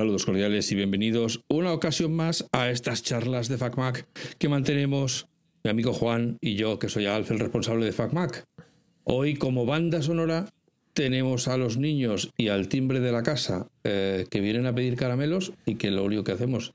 [0.00, 4.06] Saludos cordiales y bienvenidos una ocasión más a estas charlas de FacMac
[4.38, 5.28] que mantenemos
[5.62, 8.46] mi amigo Juan y yo, que soy Alf, el responsable de FacMac.
[9.04, 10.48] Hoy, como banda sonora,
[10.94, 14.96] tenemos a los niños y al timbre de la casa eh, que vienen a pedir
[14.96, 16.72] caramelos y que lo único que hacemos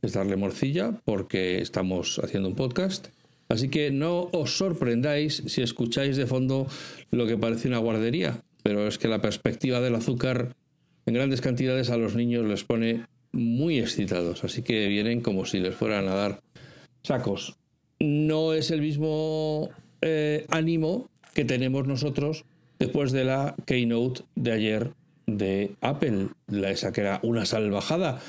[0.00, 3.08] es darle morcilla porque estamos haciendo un podcast.
[3.48, 6.68] Así que no os sorprendáis si escucháis de fondo
[7.10, 10.54] lo que parece una guardería, pero es que la perspectiva del azúcar
[11.06, 15.60] en grandes cantidades a los niños les pone muy excitados, así que vienen como si
[15.60, 16.40] les fueran a dar
[17.02, 17.56] sacos.
[18.00, 22.44] No es el mismo eh, ánimo que tenemos nosotros
[22.78, 24.90] después de la keynote de ayer
[25.26, 28.20] de Apple, la esa que era una salvajada.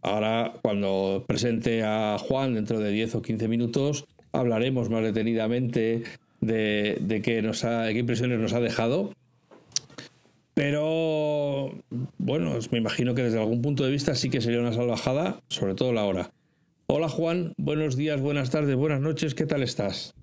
[0.00, 6.04] Ahora, cuando presente a Juan dentro de 10 o 15 minutos, hablaremos más detenidamente
[6.40, 9.12] de, nos ha, qué impresiones nos ha dejado
[10.58, 11.70] pero
[12.18, 15.76] bueno, me imagino que desde algún punto de vista sí que sería una salvajada, sobre
[15.76, 16.32] todo la hora.
[16.88, 20.14] Hola Juan, buenos días, buenas tardes, buenas noches, ¿qué tal estás?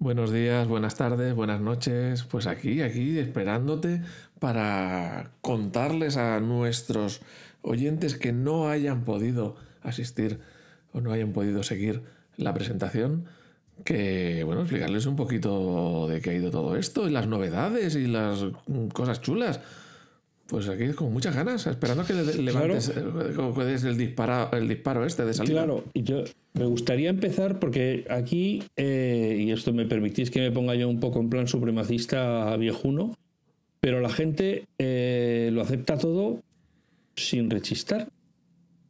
[0.00, 2.24] Buenos días, buenas tardes, buenas noches.
[2.24, 4.02] Pues aquí, aquí, esperándote
[4.40, 7.20] para contarles a nuestros
[7.60, 10.40] oyentes que no hayan podido asistir
[10.92, 12.02] o no hayan podido seguir
[12.36, 13.26] la presentación
[13.84, 18.06] que, bueno, explicarles un poquito de qué ha ido todo esto y las novedades y
[18.06, 18.44] las
[18.92, 19.60] cosas chulas.
[20.46, 25.24] Pues aquí con muchas ganas, esperando que le levantes eh, el, disparo, el disparo este
[25.24, 25.64] de salida.
[25.64, 30.74] Claro, yo me gustaría empezar porque aquí, eh, y esto me permitís que me ponga
[30.74, 33.16] yo un poco en plan supremacista viejuno,
[33.80, 36.42] pero la gente eh, lo acepta todo
[37.16, 38.08] sin rechistar.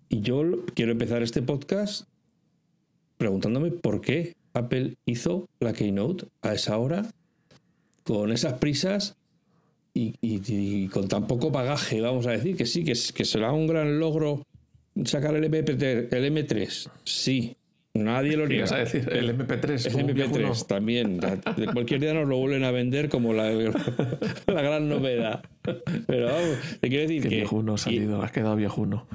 [0.08, 2.08] Y yo quiero empezar este podcast
[3.18, 7.06] preguntándome por qué Apple hizo la keynote a esa hora,
[8.04, 9.16] con esas prisas
[9.94, 13.98] y, con tan poco bagaje, vamos a decir, que sí, que, que será un gran
[13.98, 14.42] logro
[15.04, 17.56] sacar el, MP3, el M3, sí.
[17.94, 18.74] Nadie lo niega.
[18.74, 19.06] decir?
[19.12, 19.86] El MP3.
[19.86, 21.20] El MP3 también.
[21.20, 23.50] De cualquier día nos lo vuelven a vender como la,
[24.46, 25.44] la gran novedad.
[26.06, 27.28] Pero vamos, te quiero decir que.
[27.28, 29.06] viejuno ha salido, has quedado viejuno.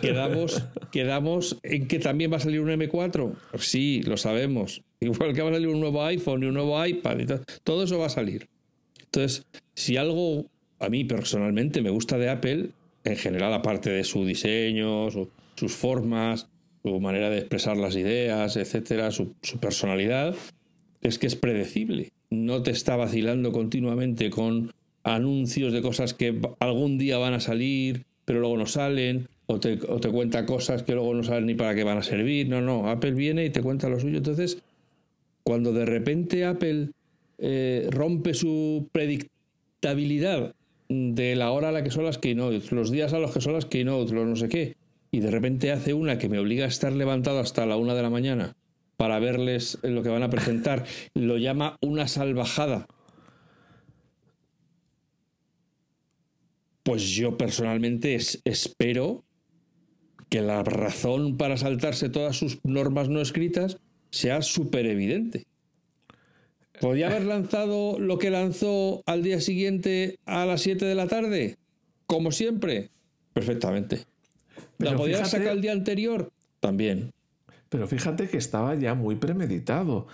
[0.00, 0.62] Quedamos,
[0.92, 3.34] quedamos en que también va a salir un M4.
[3.58, 4.82] Sí, lo sabemos.
[5.00, 8.06] Igual que va a salir un nuevo iPhone y un nuevo iPad todo, eso va
[8.06, 8.48] a salir.
[9.00, 9.44] Entonces,
[9.74, 10.46] si algo
[10.78, 12.70] a mí personalmente me gusta de Apple,
[13.04, 16.48] en general, aparte de su diseño, sus formas,
[16.82, 20.34] su manera de expresar las ideas, etcétera, su personalidad,
[21.00, 22.12] es que es predecible.
[22.30, 24.72] No te está vacilando continuamente con
[25.02, 29.78] anuncios de cosas que algún día van a salir, pero luego no salen o te,
[29.78, 32.48] cuenta cosas que luego no sabes ni para qué van a servir.
[32.48, 34.18] No, no, Apple viene y te cuenta lo suyo.
[34.18, 34.62] Entonces,
[35.42, 36.90] cuando de repente Apple
[37.38, 40.54] eh, rompe su predictabilidad
[40.88, 43.54] de la hora a la que son las keynotes, los días a los que son
[43.54, 44.76] las keynotes, los no sé qué,
[45.10, 48.02] y de repente hace una que me obliga a estar levantado hasta la una de
[48.02, 48.54] la mañana
[48.96, 52.86] para verles lo que van a presentar, lo llama una salvajada
[56.82, 59.24] pues yo personalmente espero
[60.32, 63.76] que la razón para saltarse todas sus normas no escritas
[64.08, 65.44] sea súper evidente.
[66.80, 71.58] ¿Podría haber lanzado lo que lanzó al día siguiente a las 7 de la tarde?
[72.06, 72.88] Como siempre.
[73.34, 74.06] Perfectamente.
[74.78, 76.32] ¿La podía sacar sacar el día anterior?
[76.60, 77.12] También.
[77.68, 80.06] Pero fíjate que estaba ya muy premeditado.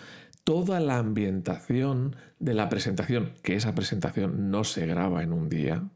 [0.42, 5.88] Toda la ambientación de la presentación, que esa presentación no se graba en un día,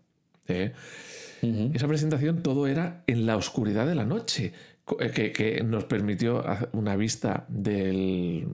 [0.47, 0.75] ¿eh?
[1.43, 4.53] Esa presentación todo era en la oscuridad de la noche,
[5.01, 8.47] eh, que, nos permitió una vista del,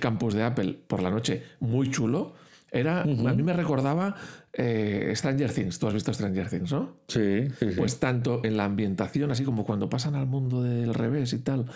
[0.00, 2.34] campus de Apple por la noche muy chulo.
[2.70, 4.16] Era, A mí me recordaba
[4.54, 5.78] eh, Stranger Things.
[5.78, 6.96] Tú has visto Stranger Things, ¿no?
[7.06, 11.38] Sí, Pues tanto en la ambientación, así como cuando pasan al mundo del revés y
[11.40, 11.66] tal,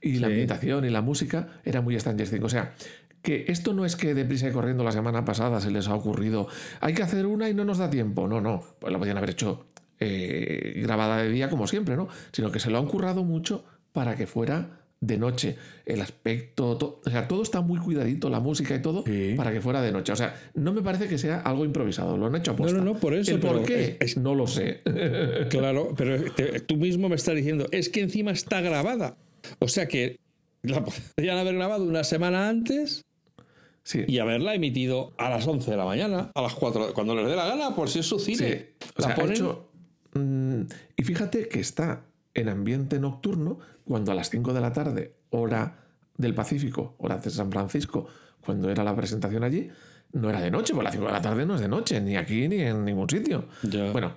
[0.00, 2.44] y la ambientación y la música, era muy Stranger Things.
[2.44, 2.72] O sea,
[3.20, 6.48] que esto no es que deprisa y corriendo la semana pasada se les ha ocurrido,
[6.80, 8.28] hay que hacer una y no nos da tiempo.
[8.28, 9.65] No, no, pues lo podían haber hecho
[10.00, 12.08] eh, grabada de día como siempre, ¿no?
[12.32, 15.56] Sino que se lo han currado mucho para que fuera de noche.
[15.84, 19.04] El aspecto, o sea, todo está muy cuidadito, la música y todo,
[19.36, 20.12] para que fuera de noche.
[20.12, 22.84] O sea, no me parece que sea algo improvisado, lo han hecho a No, no,
[22.84, 23.32] no, por eso.
[23.32, 23.98] ¿El por qué?
[24.20, 24.82] no lo sé.
[25.50, 26.16] Claro, pero
[26.66, 29.16] tú mismo me estás diciendo, es que encima está grabada.
[29.58, 30.18] O sea que
[30.62, 33.04] la podrían haber grabado una semana antes
[33.94, 37.36] y haberla emitido a las 11 de la mañana, a las 4, cuando les dé
[37.36, 38.74] la gana, por si es su cine.
[38.96, 39.75] Mm,
[40.96, 42.02] y fíjate que está
[42.34, 45.78] en ambiente nocturno cuando a las 5 de la tarde, hora
[46.16, 48.06] del Pacífico, hora de San Francisco,
[48.44, 49.70] cuando era la presentación allí,
[50.12, 52.16] no era de noche, porque las 5 de la tarde no es de noche, ni
[52.16, 53.46] aquí ni en ningún sitio.
[53.92, 54.14] Bueno,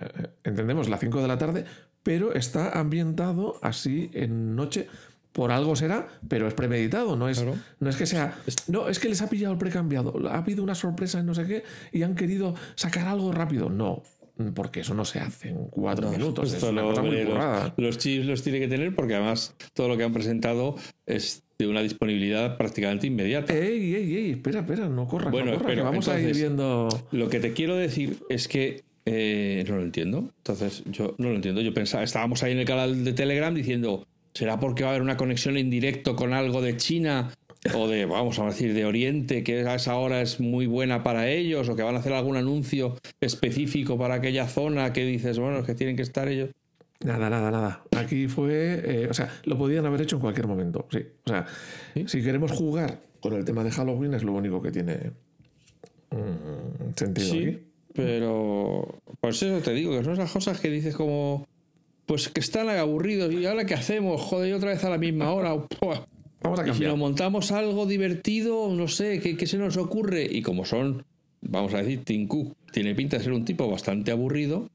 [0.00, 1.64] eh, entendemos las 5 de la tarde,
[2.02, 4.88] pero está ambientado así en noche.
[5.32, 7.44] Por algo será, pero es premeditado, no es,
[7.78, 8.36] no es que sea.
[8.66, 11.46] No, es que les ha pillado el precambiado, ha habido una sorpresa en no sé
[11.46, 13.68] qué y han querido sacar algo rápido.
[13.68, 14.02] No,
[14.54, 16.52] porque eso no se hace en cuatro minutos.
[16.52, 19.96] Es una cosa muy los, los, chips los tiene que tener porque además todo lo
[19.96, 20.76] que han presentado
[21.06, 23.52] es de una disponibilidad prácticamente inmediata.
[23.52, 24.30] ¡Ey, ey, ey!
[24.32, 26.88] Espera, espera, no corras, bueno, no corras, vamos a ir viendo...
[27.10, 30.30] Lo que te quiero decir es que eh, no lo entiendo.
[30.38, 31.60] Entonces, yo no lo entiendo.
[31.60, 35.02] Yo pensaba, estábamos ahí en el canal de Telegram diciendo, ¿será porque va a haber
[35.02, 37.32] una conexión en directo con algo de China
[37.74, 41.28] o de, vamos a decir, de Oriente, que a esa hora es muy buena para
[41.28, 45.58] ellos, o que van a hacer algún anuncio específico para aquella zona que dices, bueno,
[45.58, 46.50] es que tienen que estar ellos.
[47.00, 47.84] Nada, nada, nada.
[47.96, 48.82] Aquí fue.
[48.84, 50.86] Eh, o sea, lo podían haber hecho en cualquier momento.
[50.90, 50.98] Sí.
[51.24, 51.46] O sea,
[52.06, 55.12] si queremos jugar con el tema de Halloween, es lo único que tiene
[56.10, 57.28] mm, sentido.
[57.28, 57.62] Sí,
[57.94, 59.00] pero.
[59.20, 61.46] Pues eso te digo, que son esas cosas que dices como.
[62.04, 63.32] Pues que están aburridos.
[63.32, 64.20] ¿Y ahora qué hacemos?
[64.20, 65.54] Joder, otra vez a la misma hora.
[66.42, 66.76] Vamos a cambiar.
[66.76, 70.26] Y si nos montamos algo divertido, no sé, ¿qué, ¿qué, se nos ocurre?
[70.30, 71.04] Y como son,
[71.40, 74.68] vamos a decir, Tim Cook tiene pinta de ser un tipo bastante aburrido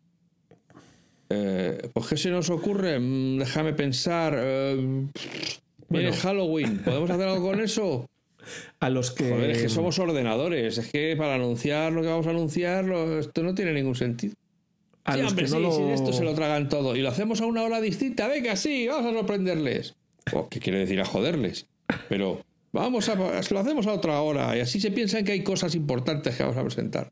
[1.36, 3.00] eh, pues, ¿qué se nos ocurre?
[3.00, 4.36] Mm, déjame pensar.
[4.38, 5.08] Eh,
[5.90, 6.80] viene Halloween.
[6.80, 8.10] ¿Podemos hacer algo con eso?
[8.80, 9.30] A los que.
[9.30, 10.78] Joder, es que somos ordenadores.
[10.78, 12.86] Es que para anunciar lo que vamos a anunciar,
[13.20, 14.36] esto no tiene ningún sentido.
[15.06, 16.96] A los que no sí, esto se lo tragan todo.
[16.96, 18.28] Y lo hacemos a una hora distinta.
[18.28, 19.96] Venga, sí, vamos a sorprenderles.
[20.50, 21.68] ¿Qué quiere decir a joderles?
[22.10, 23.16] Pero vamos a.
[23.16, 24.56] Lo hacemos a otra hora.
[24.58, 27.12] Y así se piensan que hay cosas importantes que vamos a presentar.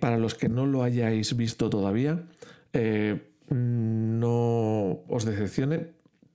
[0.00, 2.24] Para los que no lo hayáis visto todavía,
[2.72, 3.20] eh,
[3.50, 5.88] no os decepcione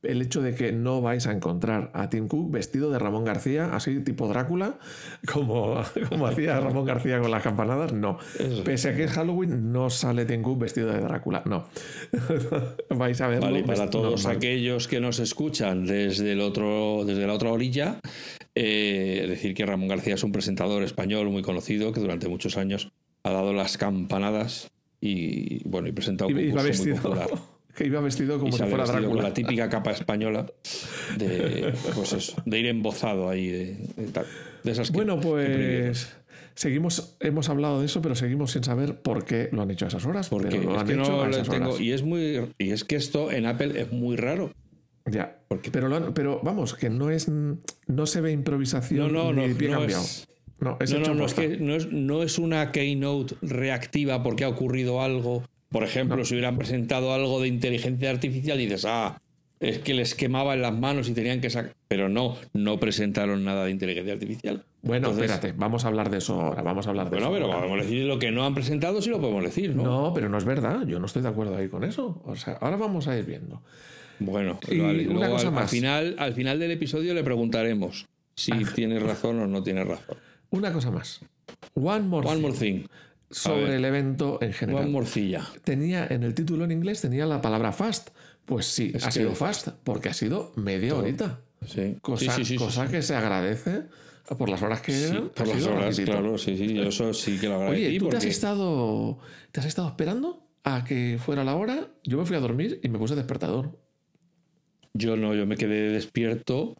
[0.03, 3.73] el hecho de que no vais a encontrar a Tim Cook vestido de Ramón García,
[3.73, 4.77] así tipo Drácula,
[5.31, 8.17] como, como hacía Ramón García con las campanadas, no.
[8.63, 11.67] Pese a que es Halloween, no sale Tim Cook vestido de Drácula, no.
[12.89, 13.47] vais a verlo.
[13.47, 17.99] Vale, para todos aquellos que nos escuchan desde, el otro, desde la otra orilla,
[18.55, 22.91] eh, decir que Ramón García es un presentador español muy conocido que durante muchos años
[23.23, 26.97] ha dado las campanadas y bueno, y presentado un iba vestido,
[27.75, 29.09] Que iba vestido como si fuera Drácula.
[29.09, 30.45] Con la típica capa española
[31.17, 33.47] de, pues de ir embozado ahí.
[33.47, 33.77] De,
[34.63, 36.15] esas bueno, pues
[36.55, 39.87] seguimos, hemos hablado de eso, pero seguimos sin saber por qué lo han hecho a
[39.87, 40.29] esas horas.
[40.29, 43.91] Porque lo han hecho tengo, Y es muy y es que esto en Apple es
[43.91, 44.51] muy raro.
[45.05, 49.53] Ya, porque, pero, pero vamos, que no es no se ve improvisación no, no, ni
[49.53, 50.03] pie cambiado.
[50.59, 55.43] No, no, no, es que no es, una keynote reactiva porque ha ocurrido algo.
[55.73, 59.19] Por ejemplo, si hubieran presentado algo de inteligencia artificial dices, ah,
[59.59, 61.73] es que les quemaba en las manos y tenían que sacar.
[61.87, 64.63] Pero no, no presentaron nada de inteligencia artificial.
[64.83, 67.27] Bueno, espérate, vamos a hablar de eso ahora, vamos a hablar de eso.
[67.27, 69.83] Bueno, pero podemos decir lo que no han presentado, sí lo podemos decir, ¿no?
[69.83, 72.21] No, pero no es verdad, yo no estoy de acuerdo ahí con eso.
[72.23, 73.63] O sea, ahora vamos a ir viendo.
[74.19, 74.59] Bueno,
[75.09, 75.63] una cosa más.
[75.63, 78.05] Al final, al final del episodio le preguntaremos
[78.35, 78.71] si ah.
[78.75, 80.17] tiene razón o no tiene razón.
[80.51, 81.21] Una cosa más.
[81.73, 82.83] One More, One more thing.
[83.33, 84.83] Sobre el evento en general.
[84.83, 85.47] One morcilla.
[85.63, 88.09] Tenía en el título en inglés tenía la palabra fast.
[88.45, 91.39] Pues sí, ha sido fast, porque ha sido media horita.
[91.65, 91.97] Sí.
[92.01, 93.83] Cosa, cosa que se agradece
[94.37, 95.29] por las horas que eran.
[95.29, 96.73] por las horas, claro, sí, sí.
[96.73, 97.85] Yo eso sí que lo agradecí.
[97.85, 99.19] Oye, ¿tú te, has estado,
[99.51, 101.87] te has estado esperando a que fuera la hora?
[102.03, 103.79] Yo me fui a dormir y me puse despertador.
[104.93, 106.75] Yo no, yo me quedé despierto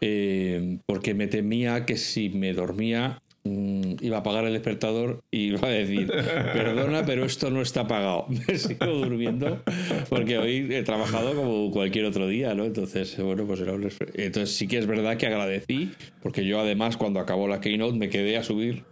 [0.00, 5.66] eh, porque me temía que si me dormía iba a apagar el despertador y iba
[5.66, 8.26] a decir, perdona, pero esto no está apagado.
[8.48, 9.62] Me sigo durmiendo
[10.08, 12.64] porque hoy he trabajado como cualquier otro día, ¿no?
[12.64, 15.92] Entonces, bueno, pues era Entonces sí que es verdad que agradecí,
[16.22, 18.84] porque yo además cuando acabó la keynote me quedé a subir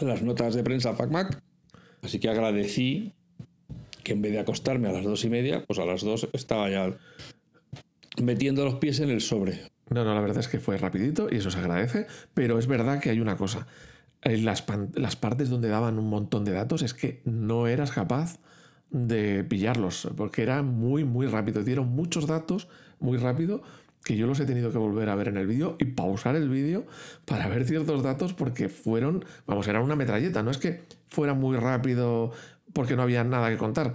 [0.00, 1.40] las notas de prensa FacMac,
[2.02, 3.12] así que agradecí
[4.04, 6.70] que en vez de acostarme a las dos y media, pues a las dos estaba
[6.70, 6.96] ya
[8.22, 9.73] metiendo los pies en el sobre.
[9.90, 13.00] No, no, la verdad es que fue rapidito y eso se agradece, pero es verdad
[13.00, 13.66] que hay una cosa.
[14.22, 14.64] En las,
[14.94, 18.38] las partes donde daban un montón de datos es que no eras capaz
[18.90, 21.62] de pillarlos, porque era muy, muy rápido.
[21.62, 22.68] Dieron muchos datos
[23.00, 23.62] muy rápido
[24.04, 26.48] que yo los he tenido que volver a ver en el vídeo y pausar el
[26.48, 26.86] vídeo
[27.24, 31.56] para ver ciertos datos porque fueron, vamos, era una metralleta, no es que fuera muy
[31.56, 32.32] rápido
[32.72, 33.94] porque no había nada que contar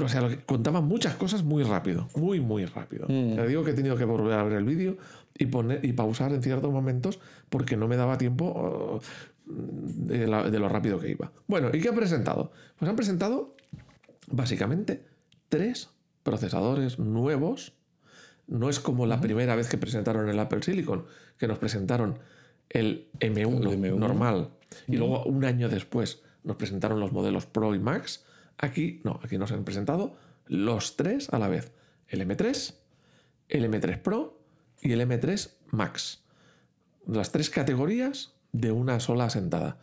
[0.00, 3.06] o sea, contaban muchas cosas muy rápido, muy, muy rápido.
[3.08, 3.36] Mm.
[3.36, 4.96] Te digo que he tenido que volver a ver el vídeo
[5.36, 9.00] y, poner, y pausar en ciertos momentos porque no me daba tiempo
[9.46, 11.32] de, lo rápido que iba.
[11.46, 12.52] Bueno, ¿y qué han presentado?
[12.78, 13.56] Pues han presentado
[14.28, 15.04] básicamente
[15.48, 15.90] tres
[16.22, 17.74] procesadores nuevos.
[18.46, 21.04] No es como la primera vez que presentaron el Apple Silicon,
[21.38, 22.18] que nos presentaron
[22.68, 24.50] el M1, normal.
[24.86, 28.24] Y luego un año después nos presentaron los modelos Pro y Max.
[28.62, 30.16] Aquí no, aquí nos han presentado
[30.46, 31.72] los tres a la vez.
[32.08, 32.74] El M3,
[33.48, 34.40] el M3 Pro
[34.80, 36.22] y el M3 Max.
[37.06, 39.78] Las tres categorías de una sola sentada.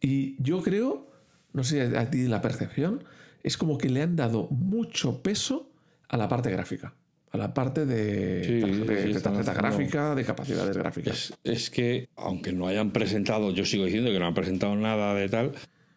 [0.00, 1.10] Y yo creo,
[1.52, 3.02] no sé a ti la percepción,
[3.42, 5.70] es como que le han dado mucho peso
[6.08, 6.94] a la parte gráfica
[7.32, 11.32] a la parte de, tarjeta gráfica, de capacidades gráficas.
[11.42, 15.30] Es, que, aunque no hayan presentado, yo sigo diciendo que no han presentado nada de
[15.30, 15.52] tal,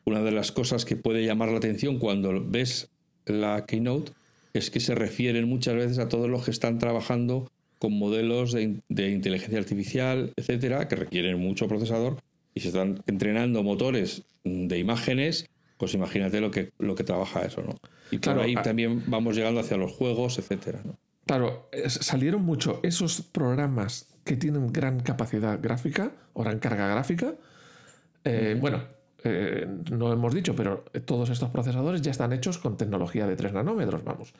[0.05, 2.89] una de las cosas que puede llamar la atención cuando ves
[3.25, 4.13] la keynote
[4.53, 8.81] es que se refieren muchas veces a todos los que están trabajando con modelos de,
[8.87, 12.21] de inteligencia artificial, etcétera, que requieren mucho procesador
[12.53, 17.61] y se están entrenando motores de imágenes, pues imagínate lo que, lo que trabaja eso,
[17.61, 17.75] ¿no?
[18.11, 20.97] Y por ahí también vamos llegando hacia los juegos, etcétera, ¿no?
[21.25, 27.33] Claro, salieron mucho esos programas que tienen gran capacidad gráfica o gran carga gráfica.
[28.23, 28.83] Eh, bueno,
[29.25, 33.53] eh, no hemos dicho, pero todos estos procesadores ya están hechos con tecnología de 3
[33.53, 34.33] nanómetros, vamos,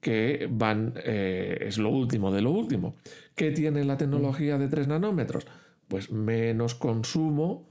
[0.00, 2.94] que van, eh, es lo último de lo último.
[3.34, 5.46] ¿Qué tiene la tecnología de 3 nanómetros?
[5.88, 7.66] Pues menos consumo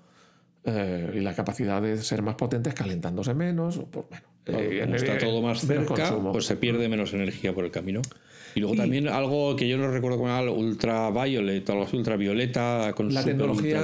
[0.66, 3.80] y la capacidad de ser más potentes calentándose menos.
[3.90, 8.02] Pues, bueno, está todo más cerca, pues se pierde menos energía por el camino.
[8.58, 13.14] Y luego también algo que yo no recuerdo como era ultraviolet, algo así, ultravioleta, con
[13.14, 13.84] la tecnología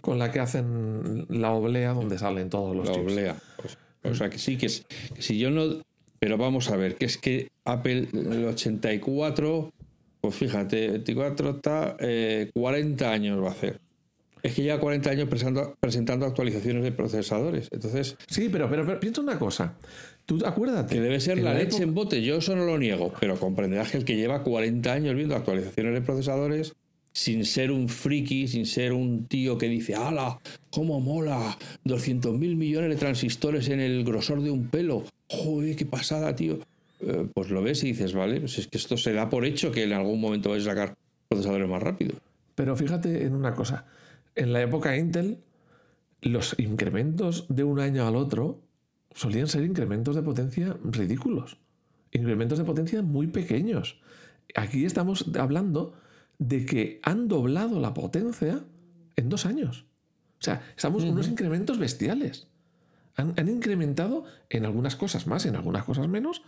[0.00, 3.36] con la que hacen la oblea donde salen todos los La oblea.
[3.60, 5.82] Pues, o sea que sí, que, si yo no...
[6.20, 9.72] Pero vamos a ver, que es que Apple el 84,
[10.20, 11.96] pues fíjate, 24 está,
[12.54, 13.80] 40 eh, años va a hacer.
[14.42, 17.68] Es que ya 40 años presentando, presentando actualizaciones de procesadores.
[17.72, 18.16] Entonces.
[18.28, 19.74] Sí, pero, pero, pero piensa una cosa.
[20.26, 20.94] Tú acuérdate.
[20.94, 22.22] Que debe ser la, leche en bote.
[22.22, 23.12] Yo eso no lo niego.
[23.20, 26.74] Pero comprenderás que el que lleva 40 años viendo actualizaciones de procesadores,
[27.12, 30.38] sin ser un friki, sin ser un tío que dice, ¡Hala!
[30.70, 31.56] ¡Cómo mola!
[31.84, 35.04] 200 mil millones de transistores en el grosor de un pelo.
[35.28, 36.58] ¡Joder, qué pasada, tío!
[37.00, 39.72] Eh, pues lo ves y dices, vale, pues es que esto se da por hecho
[39.72, 40.94] que en algún momento vais a sacar
[41.28, 42.14] procesadores más rápido.
[42.54, 43.84] Pero fíjate en una cosa.
[44.38, 45.42] En la época Intel,
[46.22, 48.62] los incrementos de un año al otro
[49.12, 51.58] solían ser incrementos de potencia ridículos.
[52.12, 54.00] Incrementos de potencia muy pequeños.
[54.54, 55.94] Aquí estamos hablando
[56.38, 58.62] de que han doblado la potencia
[59.16, 59.86] en dos años.
[60.38, 62.46] O sea, estamos en unos incrementos bestiales.
[63.16, 66.42] Han, incrementado en algunas cosas más, en algunas cosas menos,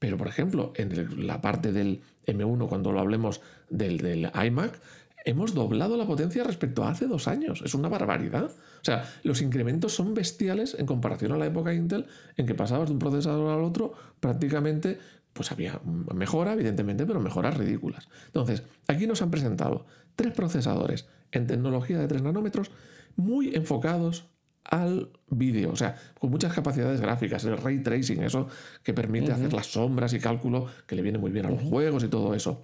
[0.00, 3.40] pero por ejemplo, en la parte del M1, cuando lo hablemos
[3.70, 4.80] del, del iMac,
[5.24, 7.62] hemos doblado la potencia respecto a hace dos años.
[7.64, 8.44] Es una barbaridad.
[8.46, 12.06] O sea, los incrementos son bestiales en comparación a la época Intel,
[12.36, 14.98] en que pasabas de un procesador al otro prácticamente,
[15.32, 15.80] pues había
[16.14, 18.08] mejora, evidentemente, pero mejoras ridículas.
[18.26, 22.70] Entonces, aquí nos han presentado tres procesadores en tecnología de 3 nanómetros
[23.16, 24.28] muy enfocados
[24.64, 28.48] al vídeo, o sea, con muchas capacidades gráficas, el ray tracing, eso
[28.82, 32.04] que permite hacer las sombras y cálculo que le viene muy bien a los juegos
[32.04, 32.62] y todo eso.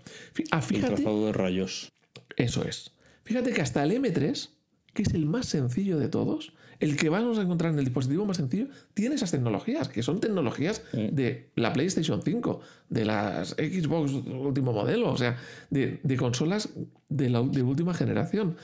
[0.51, 1.91] Ah, fíjate, de rayos.
[2.37, 2.93] Eso es.
[3.25, 4.51] Fíjate que hasta el M3,
[4.93, 8.27] que es el más sencillo de todos, el que vamos a encontrar en el dispositivo
[8.27, 12.61] más sencillo, tiene esas tecnologías, que son tecnologías de la PlayStation 5,
[12.91, 15.39] de las Xbox último modelo, o sea,
[15.71, 16.71] de, consolas
[17.09, 18.57] de, la, de última generación.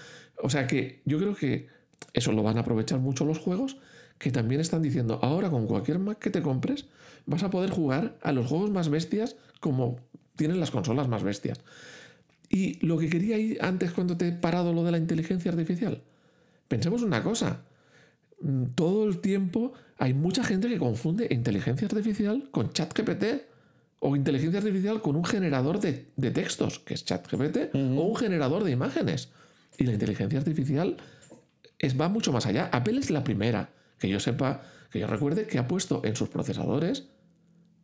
[0.43, 1.69] O sea que yo creo que
[2.13, 3.77] eso lo van a aprovechar mucho los juegos,
[4.19, 6.87] que también están diciendo, ahora con cualquier Mac que te compres,
[7.27, 9.97] vas a poder jugar a los juegos más bestias como
[10.37, 11.61] tienen las consolas más bestias.
[12.53, 16.03] Y lo que quería ir antes cuando te he parado lo de la inteligencia artificial.
[16.67, 17.63] Pensemos una cosa.
[18.41, 23.25] Mm, todo el tiempo hay mucha gente que confunde inteligencia artificial con ChatGPT
[24.01, 28.73] o inteligencia artificial con un generador de, textos, que es ChatGPT, o un generador de
[28.73, 29.29] imágenes.
[29.79, 30.97] Y la inteligencia artificial
[31.79, 32.69] es, va mucho más allá.
[32.73, 36.31] Apple es la primera, que yo sepa, que yo recuerde, que ha puesto en sus
[36.31, 37.11] procesadores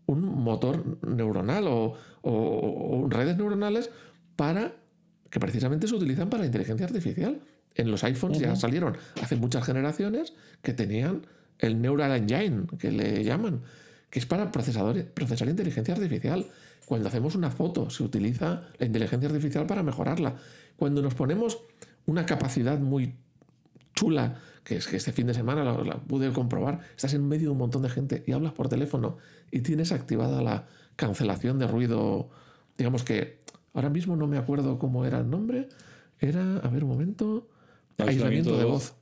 [0.06, 3.90] un motor neuronal o, o redes neuronales
[4.36, 4.74] para
[5.30, 7.40] que precisamente se utilizan para la inteligencia artificial.
[7.74, 11.26] En los iPhones ya salieron hace muchas generaciones que tenían
[11.58, 13.62] el Neural Engine, que le llaman,
[14.08, 16.46] que es para procesar inteligencia artificial.
[16.86, 20.36] Cuando hacemos una foto, se utiliza la inteligencia artificial para mejorarla.
[20.76, 21.58] Cuando nos ponemos
[22.06, 23.14] una capacidad muy
[23.94, 27.48] chula, que es que este fin de semana la, la, pude comprobar, estás en medio
[27.48, 29.16] de un montón de gente y hablas por teléfono
[29.50, 30.66] y tienes activada la
[30.96, 32.30] cancelación de ruido,
[32.76, 33.40] digamos que
[33.76, 35.68] Ahora mismo no me acuerdo cómo era el nombre.
[36.18, 37.46] Era, a ver un momento,
[37.98, 38.94] aislamiento, de voz.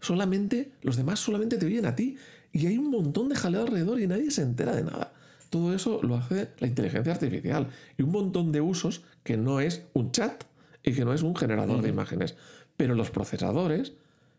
[0.00, 2.16] Solamente, los demás solamente te oyen a ti.
[2.50, 5.12] Y hay un montón de jaleo alrededor y nadie se entera de nada.
[5.50, 7.68] Todo eso lo hace la inteligencia artificial.
[7.98, 10.44] Y un montón de usos que no es un chat
[10.82, 12.36] y que no es un generador de imágenes.
[12.78, 13.92] Pero los procesadores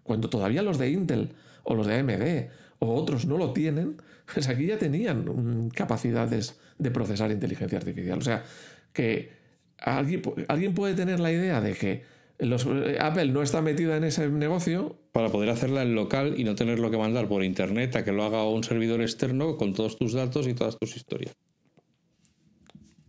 [0.09, 1.29] cuando todavía los de Intel
[1.61, 3.97] o los de AMD o otros no lo tienen,
[4.33, 8.17] pues aquí ya tenían mm, capacidades de procesar inteligencia artificial.
[8.17, 8.43] O sea,
[8.93, 9.31] que
[9.77, 12.03] alguien, alguien puede tener la idea de que
[12.39, 14.97] los, eh, Apple no está metida en ese negocio.
[15.11, 18.23] Para poder hacerla en local y no tenerlo que mandar por internet a que lo
[18.23, 21.35] haga un servidor externo con todos tus datos y todas tus historias.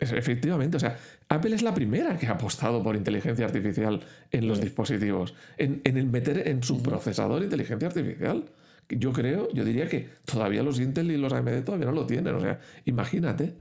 [0.00, 4.58] Efectivamente, o sea, Apple es la primera que ha apostado por inteligencia artificial en los
[4.60, 8.46] dispositivos, en, el meter en su procesador inteligencia artificial.
[8.88, 12.34] Yo creo, yo diría que todavía los Intel y los AMD todavía no lo tienen,
[12.34, 13.54] o sea, imagínate.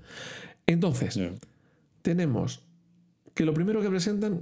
[0.65, 1.19] Entonces,
[2.01, 2.63] tenemos
[3.33, 4.41] que lo primero que presentan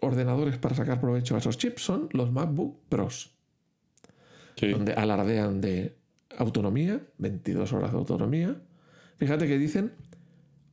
[0.00, 3.34] ordenadores para sacar provecho a esos chips son los MacBook Pros,
[4.60, 5.96] donde alardean de
[6.36, 8.56] autonomía, 22 horas de autonomía.
[9.16, 9.92] Fíjate que dicen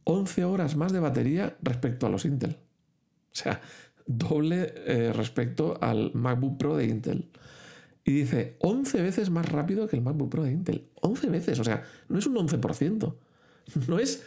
[0.03, 2.51] 11 horas más de batería respecto a los Intel.
[2.51, 3.62] O sea,
[4.05, 7.29] doble eh, respecto al MacBook Pro de Intel.
[8.03, 10.88] Y dice 11 veces más rápido que el MacBook Pro de Intel.
[11.01, 13.15] 11 veces, o sea, no es un 11%.
[13.88, 14.24] No es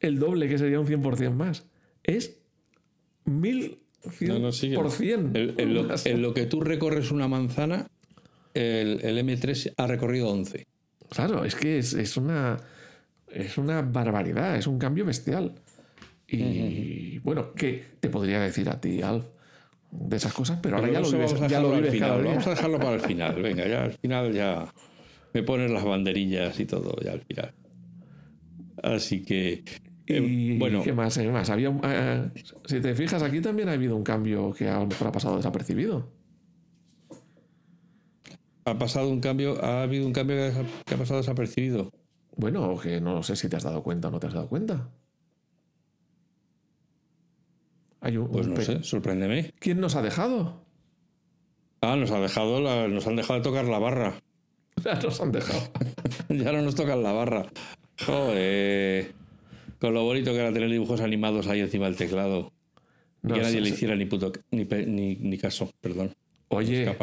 [0.00, 1.66] el doble que sería un 100% más.
[2.02, 2.40] Es
[3.26, 3.78] 1100%.
[6.04, 7.86] en, lo, que tú recorres una manzana,
[8.54, 10.66] el, M3 ha recorrido 11.
[11.10, 12.58] Claro, es que es una
[13.32, 15.54] es una barbaridad, es un cambio bestial.
[16.26, 19.26] Y bueno, ¿qué te podría decir a ti, Alf,
[19.90, 20.58] de esas cosas?
[20.62, 23.42] Pero, ahora ya lo vives, ya lo vives final, Vamos a dejarlo para el final.
[23.42, 24.72] Venga, ya al final ya
[25.32, 27.54] me ponen las banderillas y todo, ya al final.
[28.82, 29.64] Así que.
[30.08, 30.82] Eh, bueno.
[30.82, 31.18] ¿Qué más?
[31.18, 31.50] ¿Qué más?
[31.50, 32.30] Había, eh,
[32.64, 35.36] si te fijas, aquí también ha habido un cambio que a lo mejor ha pasado
[35.36, 36.08] desapercibido.
[38.64, 40.36] Ha pasado un cambio, ha habido un cambio
[40.84, 41.90] que ha pasado desapercibido.
[42.36, 44.88] Bueno, que no sé si te has dado cuenta o no te has dado cuenta.
[48.00, 49.52] Hay un, pues no sé, sorpréndeme.
[49.58, 50.62] ¿Quién nos ha dejado?
[51.80, 54.14] Ah, nos ha dejado, nos han dejado de tocar la barra.
[54.84, 55.60] Ya nos han dejado.
[56.28, 57.46] ya no nos tocan la barra.
[58.06, 59.12] Joder.
[59.78, 62.52] Con lo bonito que era tener dibujos animados ahí encima del teclado.
[63.22, 66.14] y que nadie le hiciera ni, puto, ni, caso, perdón.
[66.48, 66.96] Oye,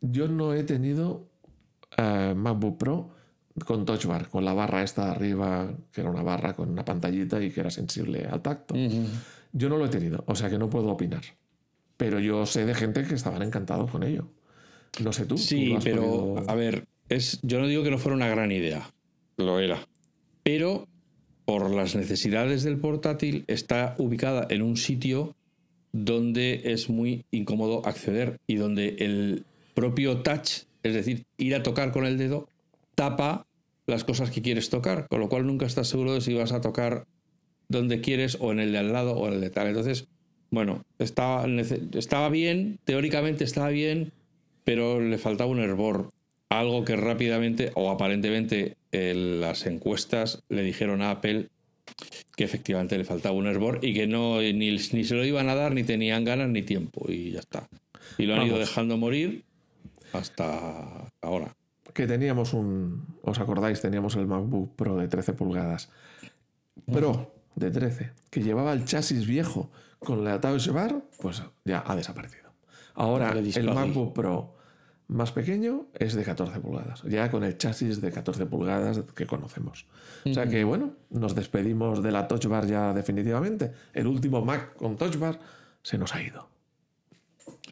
[0.00, 1.28] yo no he tenido
[1.98, 3.10] uh, MacBook Pro
[3.64, 7.42] con Touch Bar, con la barra esta arriba, que era una barra con una pantallita
[7.42, 8.74] y que era sensible al tacto.
[9.52, 11.22] Yo no lo he tenido, o sea que no puedo opinar.
[11.96, 14.28] Pero yo sé de gente que estaban encantados con ello.
[15.02, 15.38] No sé tú.
[15.38, 18.90] Sí, pero a ver, es, yo no digo que no fuera una gran idea,
[19.36, 19.86] lo era.
[20.42, 20.88] Pero
[21.52, 25.36] por las necesidades del portátil está ubicada en un sitio
[25.92, 31.92] donde es muy incómodo acceder y donde el propio touch, es decir, ir a tocar
[31.92, 32.48] con el dedo,
[32.94, 33.44] tapa
[33.86, 36.62] las cosas que quieres tocar, con lo cual nunca estás seguro de si vas a
[36.62, 37.04] tocar
[37.68, 39.66] donde quieres o en el de al lado o en el de tal.
[39.66, 40.08] Entonces,
[40.50, 41.44] bueno, estaba,
[41.92, 44.10] estaba bien, teóricamente estaba bien,
[44.64, 46.12] pero le faltaba un hervor.
[46.52, 51.48] Algo que rápidamente o aparentemente en las encuestas le dijeron a Apple
[52.36, 55.54] que efectivamente le faltaba un hervor y que no ni, ni se lo iban a
[55.54, 57.68] dar, ni tenían ganas ni tiempo, y ya está.
[58.18, 59.44] Y lo han ido dejando morir
[60.12, 61.54] hasta ahora
[61.92, 63.80] que teníamos un, ¿os acordáis?
[63.80, 65.90] Teníamos el MacBook Pro de 13 pulgadas.
[66.90, 71.94] Pro de 13, que llevaba el chasis viejo con la Touch Bar, pues ya ha
[71.94, 72.50] desaparecido.
[72.94, 74.54] Ahora el MacBook Pro
[75.12, 79.86] más pequeño es de 14 pulgadas, ya con el chasis de 14 pulgadas que conocemos.
[80.24, 83.72] O sea que bueno, nos despedimos de la Touch Bar ya definitivamente.
[83.92, 85.38] El último Mac con Touch Bar
[85.82, 86.48] se nos ha ido.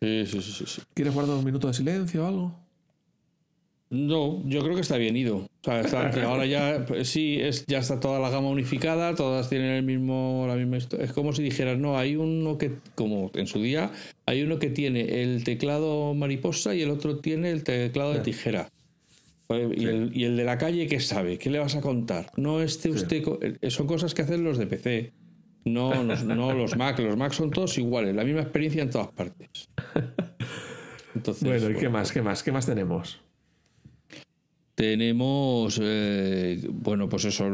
[0.00, 0.82] Sí, sí, sí, sí.
[0.94, 2.60] ¿Quieres guardar un minuto de silencio o algo?
[3.90, 5.38] No, yo creo que está bien ido.
[5.38, 9.82] O sea, ahora ya sí es ya está toda la gama unificada, todas tienen el
[9.82, 13.90] mismo la misma es como si dijeras, no, hay uno que como en su día
[14.30, 18.70] hay uno que tiene el teclado mariposa y el otro tiene el teclado de tijera.
[19.48, 21.36] Y, el, de la calle, ¿qué sabe?
[21.36, 22.30] ¿Qué le vas a contar?
[22.36, 23.24] No esté usted.
[23.60, 25.12] Eh, son cosas que hacen los de PC.
[25.64, 27.00] No, no, no, los Mac.
[27.00, 29.68] Los Mac son todos iguales, la misma experiencia en todas partes.
[31.16, 32.12] Entonces, bueno, ¿y qué más?
[32.12, 32.44] ¿Qué más?
[32.44, 33.20] ¿Qué más tenemos?
[34.76, 37.48] Tenemos, eh, bueno, pues eso,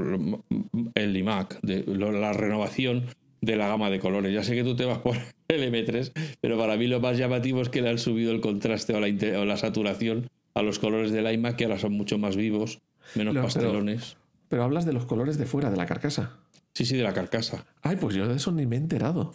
[0.95, 3.07] el iMac, de, la renovación
[3.47, 4.33] de la gama de colores.
[4.33, 5.17] Ya sé que tú te vas por
[5.49, 8.95] el M3, pero para mí lo más llamativo es que le han subido el contraste
[8.95, 12.81] o la, la saturación a los colores del iMac, que ahora son mucho más vivos,
[13.15, 14.17] menos pastelones.
[14.49, 16.39] Pero, hablas de los colores de fuera, de la carcasa.
[16.73, 17.67] Sí, sí, de la carcasa.
[17.83, 19.33] Ay, pues yo de eso ni me he enterado.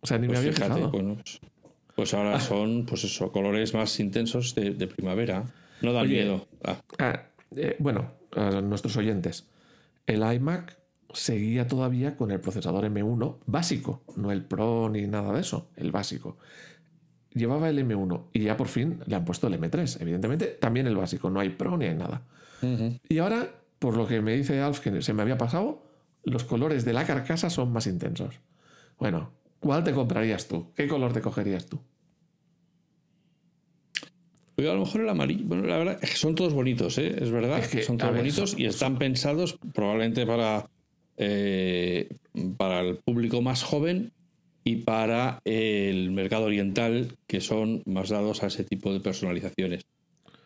[0.00, 0.92] O sea, ni me pues había fijado.
[1.94, 2.40] pues ahora ah.
[2.40, 5.44] son, pues eso, colores más intensos de primavera.
[5.82, 6.46] No da miedo.
[6.64, 6.80] Ah.
[6.98, 7.22] Ah,
[7.54, 9.46] eh, bueno, a nuestros oyentes.
[10.06, 10.78] El iMac
[11.16, 15.90] seguía todavía con el procesador M1 básico, no el Pro ni nada de eso, el
[15.90, 16.36] básico.
[17.32, 20.00] llevaba el M1 y ya por fin le han puesto el M3.
[20.00, 22.22] Evidentemente, también el básico, no hay Pro ni hay nada.
[23.08, 23.48] Y ahora,
[23.78, 25.82] por lo que me dice Alf que se me había pasado,
[26.24, 28.40] los colores de la carcasa son más intensos.
[28.98, 30.72] Bueno, ¿cuál te comprarías tú?
[30.74, 31.80] ¿Qué color te cogerías tú?
[34.58, 35.44] a lo mejor el amarillo.
[35.44, 37.14] Bueno, la verdad es que son todos bonitos, ¿eh?
[37.20, 37.62] Es verdad.
[37.66, 40.66] que, son todos bonitos y están pensados probablemente para,
[41.16, 42.08] eh,
[42.56, 44.12] para el público más joven
[44.64, 49.86] y para el mercado oriental, que son más dados a ese tipo de personalizaciones.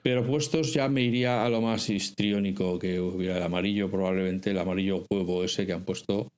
[0.02, 4.58] Pero puestos ya me iría a lo más histriónico que hubiera el amarillo, probablemente el
[4.58, 6.32] amarillo huevo ese que han puesto.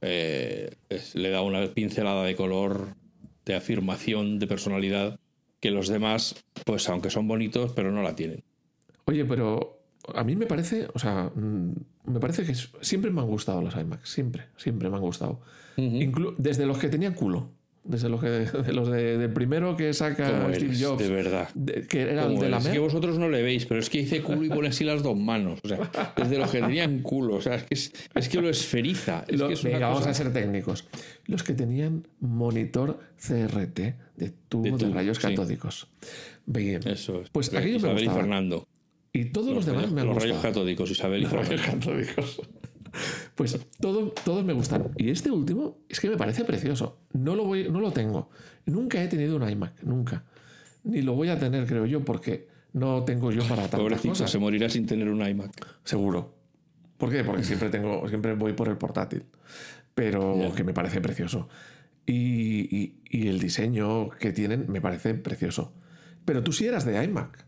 [0.00, 0.70] Eh,
[1.14, 2.96] le da una pincelada de color,
[3.44, 5.18] de afirmación, de personalidad
[5.60, 8.42] que los demás, pues aunque son bonitos, pero no la tienen.
[9.04, 11.72] Oye, pero a mí me parece, o sea, mm,
[12.04, 15.40] me parece que siempre me han gustado los iMac, siempre, siempre me han gustado.
[15.76, 17.50] desde los que tenían culo.
[17.84, 21.02] Desde los, que, de los de, primero que saca Steve Jobs.
[21.02, 21.48] De verdad.
[21.88, 24.22] que era el de la Es que vosotros no le veis, pero es que dice
[24.22, 25.58] culo y pone así las dos manos.
[25.64, 27.34] O sea, desde los que tenían culo.
[27.34, 29.24] O sea, es que, es, que lo esferiza.
[29.26, 30.86] Es venga, vamos a ser técnicos.
[31.26, 33.78] Los que tenían monitor CRT
[34.16, 35.88] de tubo de, rayos catódicos.
[36.46, 36.86] Bien.
[36.86, 37.30] Eso es.
[37.30, 38.14] Pues aquello me gustaba.
[38.14, 38.68] Fernando.
[39.12, 41.50] Y todos los, demás me han Los rayos catódicos, Isabel y Fernando.
[41.50, 42.40] Rayos catódicos.
[43.34, 44.90] Pues todo, todos me gustan.
[44.96, 46.98] Y este último es que me parece precioso.
[47.12, 48.30] No lo, voy, no lo tengo.
[48.66, 50.24] Nunca he tenido un iMac, nunca.
[50.84, 54.38] Ni lo voy a tener, creo yo, porque no tengo yo para tantas Pobrecito, se
[54.38, 55.50] morirá sin tener un iMac.
[55.84, 56.34] Seguro.
[56.96, 57.24] ¿Por qué?
[57.24, 59.24] Porque siempre, tengo, siempre voy por el portátil.
[59.94, 61.48] Pero que me parece precioso.
[62.06, 65.72] Y, el diseño que tienen me parece precioso.
[66.24, 67.44] Pero tú sí eras de iMac.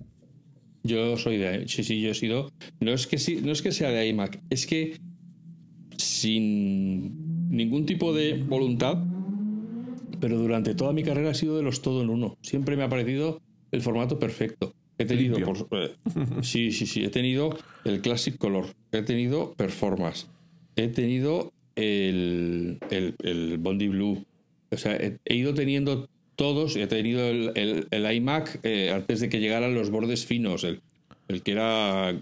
[0.84, 2.52] Yo soy de sí, sí, yo he sido.
[2.80, 4.98] No es que sí, no es que sea de iMac, es que
[5.96, 9.02] sin ningún tipo de voluntad,
[10.20, 12.36] pero durante toda mi carrera ha sido de los todo en uno.
[12.42, 13.40] Siempre me ha parecido
[13.72, 14.74] el formato perfecto.
[14.96, 15.36] He tenido,
[15.72, 15.96] eh,
[16.42, 20.28] sí, sí, sí, he tenido el Classic Color, he tenido Performance,
[20.76, 24.24] he tenido el, el, Bondi Blue.
[24.70, 29.40] O sea, he, ido teniendo todos, he tenido el, el, iMac eh, antes de que
[29.40, 30.80] llegaran los bordes finos, el,
[31.28, 32.12] el que era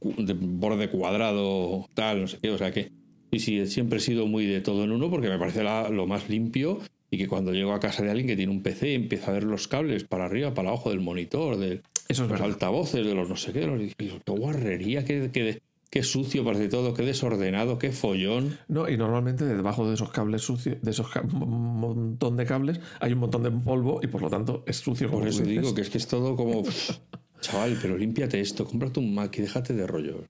[0.00, 2.90] de borde cuadrado, tal, no sé qué, o sea que
[3.30, 6.28] y sí, siempre he sido muy de todo en uno porque me parece lo más
[6.28, 6.80] limpio
[7.10, 9.44] y que cuando llego a casa de alguien que tiene un PC empieza a ver
[9.44, 13.52] los cables para arriba, para abajo del monitor, de los altavoces, de los no sé
[13.52, 18.58] qué, de los, qué guarrería, qué, qué, sucio parece todo, qué desordenado, qué follón.
[18.68, 23.20] No, y normalmente debajo de esos cables sucios, de esos montón de cables, hay un
[23.20, 25.10] montón de polvo y por lo tanto es sucio.
[25.10, 26.62] Por eso digo que es que es todo como...
[27.40, 30.24] Chaval, pero límpiate esto, cómprate un Mac y déjate de rollo.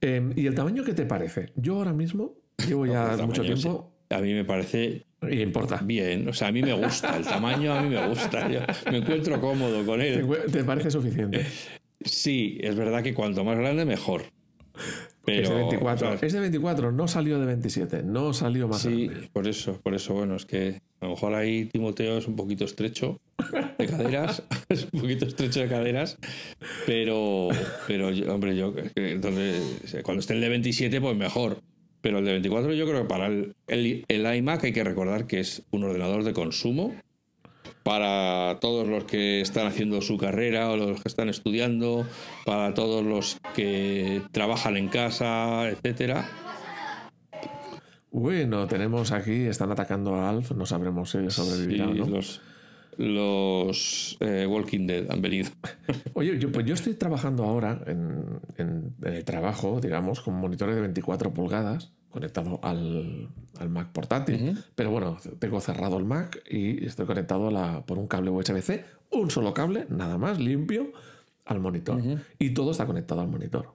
[0.00, 1.52] Em, ¿Y el tamaño qué te parece?
[1.56, 3.92] Yo ahora mismo llevo ya mucho tiempo.
[4.10, 5.04] A mí me parece.
[5.28, 5.80] Y importa.
[5.84, 7.16] Bien, o sea, a mí me gusta.
[7.16, 8.48] El tamaño a mí me gusta.
[8.90, 10.26] me encuentro cómodo con él.
[10.50, 11.44] ¿Te parece suficiente?
[12.00, 14.22] Sí, es verdad que cuanto más grande, mejor.
[15.24, 16.18] Pero, es de 24.
[16.22, 20.14] es de 24, no salió de 27, no salió más Sí, por eso, por eso,
[20.14, 23.20] bueno, es que a lo mejor ahí Timoteo es un poquito estrecho
[23.78, 26.18] de caderas, es un poquito estrecho de caderas,
[26.86, 27.48] pero,
[27.86, 31.60] pero hombre, yo, entonces, cuando esté el de 27, pues mejor.
[32.00, 35.40] Pero el de 24 yo creo que para el, el iMac hay que recordar que
[35.40, 36.94] es un ordenador de consumo
[37.88, 42.06] para todos los que están haciendo su carrera o los que están estudiando,
[42.44, 46.28] para todos los que trabajan en casa, etcétera.
[48.10, 52.06] Bueno, tenemos aquí, están atacando a Alf, no sabremos si sobrevivirá o no.
[52.08, 52.42] Los,
[52.98, 55.48] los eh, Walking Dead han venido.
[56.12, 60.82] Oye, yo, pues yo estoy trabajando ahora en, en, el trabajo, digamos, con monitores de
[60.82, 64.58] 24 pulgadas conectado al, al Mac portátil.
[64.74, 69.30] Pero bueno, tengo cerrado el Mac y estoy conectado la, por un cable USB-C, un
[69.30, 70.92] solo cable, nada más, limpio,
[71.44, 72.00] al monitor.
[72.38, 73.72] Y todo está conectado al monitor.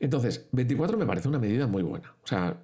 [0.00, 2.14] entonces, 24 me parece una medida muy buena.
[2.22, 2.58] O sea,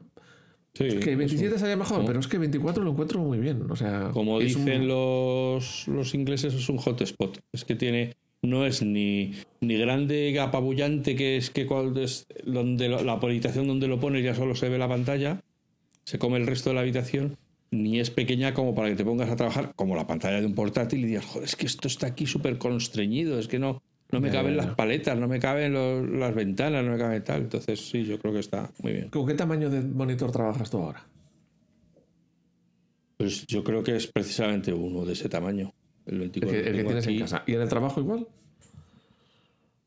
[0.72, 3.70] que 27 sería mejor, pero es que 24 lo encuentro muy bien.
[3.70, 7.38] O sea, Como dicen los, los ingleses, es un hotspot.
[7.52, 11.68] Es que tiene no es ni, ni grande apabullante que es que
[12.02, 15.42] es donde la habitación donde lo pones ya solo se ve la pantalla,
[16.04, 17.36] se come el resto de la habitación,
[17.70, 20.54] ni es pequeña como para que te pongas a trabajar como la pantalla de un
[20.54, 24.20] portátil y digas, joder, es que esto está aquí súper constreñido, es que no, no
[24.20, 27.42] me caben las paletas, no me caben las ventanas, no me cabe tal.
[27.42, 29.08] Entonces sí, yo creo que está muy bien.
[29.10, 31.06] ¿Con qué tamaño de monitor trabajas tú ahora?
[33.16, 35.72] Pues yo creo que es precisamente uno de ese tamaño.
[36.10, 37.42] El, que, tienes en casa.
[37.46, 38.26] ¿Y en el trabajo igual?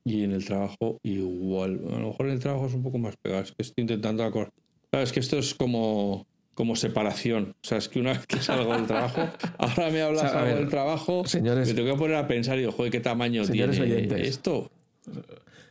[0.05, 1.81] Y en el trabajo igual.
[1.93, 3.43] A lo mejor en el trabajo es un poco más pegado.
[3.43, 4.51] Es que estoy intentando acordar.
[4.91, 6.25] es que esto es como.
[6.55, 7.55] como separación.
[7.63, 9.21] O sea, es que una vez que salgo del trabajo,
[9.57, 12.17] ahora me hablas O sea, a algo ver, del trabajo, señores- me tengo que poner
[12.17, 14.27] a pensar y digo, joder, ¿qué tamaño Señores tiene oyentes.
[14.27, 14.71] esto?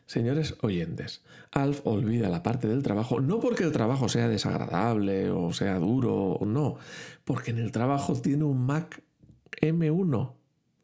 [0.06, 5.52] Señores oyentes, Alf olvida la parte del trabajo, no porque el trabajo sea desagradable o
[5.54, 6.76] sea duro, no,
[7.24, 9.02] porque en el trabajo tiene un Mac
[9.62, 10.32] M1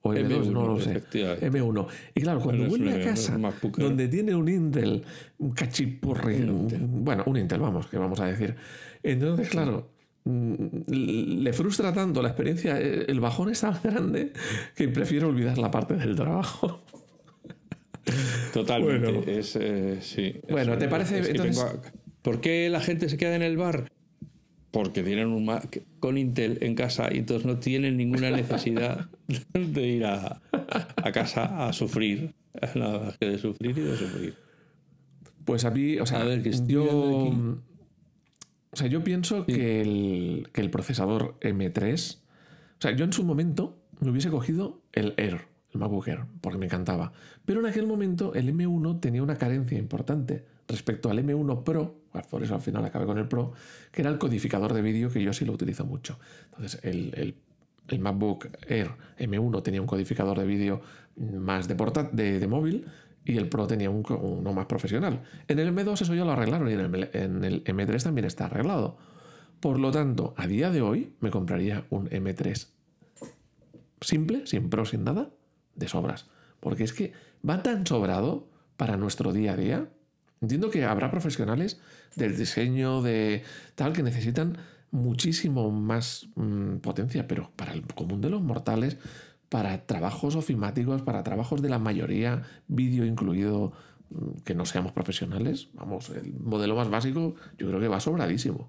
[0.03, 0.91] o M2, no M1, lo sé.
[0.93, 1.51] efectivamente.
[1.51, 1.87] M1.
[2.15, 3.39] Y claro, cuando No vuelve a M1, casa,
[3.77, 5.03] donde tiene un Intel,
[5.39, 8.55] un cachipurri, un- bueno, un Intel, vamos, que vamos a decir.
[9.03, 9.91] Entonces, claro,
[10.25, 10.55] mm,
[10.87, 14.33] le frustra tanto la experiencia, eh, el bajón es tan grande
[14.77, 16.81] que prefiere olvidar la parte del trabajo.
[18.53, 19.13] Totalmente.
[19.13, 19.23] Bueno.
[19.27, 21.19] Es, eh, sí, Bueno, es- ¿te parece?
[21.21, 21.65] es que Entonces-
[22.23, 23.91] ¿Por qué la gente se queda en el bar?
[24.71, 29.09] Porque tienen un Mac con Intel en casa y entonces no tienen ninguna necesidad
[29.55, 30.43] de ir a,
[30.97, 32.35] a casa a sufrir.
[32.75, 34.35] Nada más que de sufrir y de sufrir.
[35.45, 37.33] Pues a mí, o sea, A ver, que estoy yo.
[38.71, 42.19] O sea, yo pienso que, el, que el procesador M3.
[42.19, 46.59] O sea, yo en su momento me hubiese cogido el Air, el MacBook Air, porque
[46.59, 47.13] me encantaba.
[47.45, 52.43] Pero en aquel momento el M1 tenía una carencia importante respecto al M1 Pro, por
[52.43, 53.53] eso al final acabé con el Pro,
[53.91, 56.19] que era el codificador de vídeo que yo sí lo utilizo mucho.
[56.47, 57.35] Entonces, el,
[57.99, 60.83] MacBook Air M1 tenía un codificador de vídeo
[61.17, 61.75] más de,
[62.13, 62.87] de, de móvil
[63.25, 65.23] y el Pro tenía un, uno más profesional.
[65.49, 68.47] En el M2 eso ya lo arreglaron y en el, en el M3 también está
[68.47, 68.97] arreglado.
[69.61, 72.69] Por lo tanto, a día de hoy me compraría un M3
[74.01, 75.31] simple, sin Pro, sin nada,
[75.75, 76.27] de sobras.
[76.61, 77.13] Porque es que
[77.49, 79.89] va tan sobrado para nuestro día a día.
[80.41, 81.81] Entiendo que habrá profesionales
[82.17, 83.43] del diseño de
[83.75, 84.59] tal que necesitan
[84.91, 88.97] muchísimo más mm, potencia, pero para el común de los mortales,
[89.49, 93.73] para trabajos ofimáticos, para trabajos de la mayoría, vídeo incluido,
[94.11, 98.69] mm, que no seamos profesionales, vamos, el modelo más básico yo creo que va sobradísimo.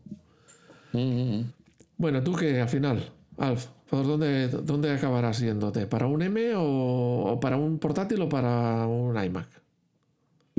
[1.97, 5.85] Bueno, tú que al final, Alf, ¿por dónde, dónde acabarás yéndote?
[5.85, 9.68] ¿Para un M o, o para un portátil o para un iMac?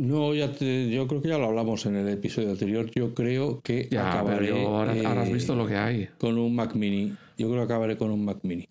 [0.01, 2.91] No, ya te- yo creo que ya lo hablamos en el episodio anterior.
[2.95, 6.09] Yo creo que Ya, acabaré pero ahora, ahora has eh, visto lo que hay.
[6.19, 7.13] con un Mac Mini.
[7.37, 8.67] Yo creo que acabaré con un Mac Mini.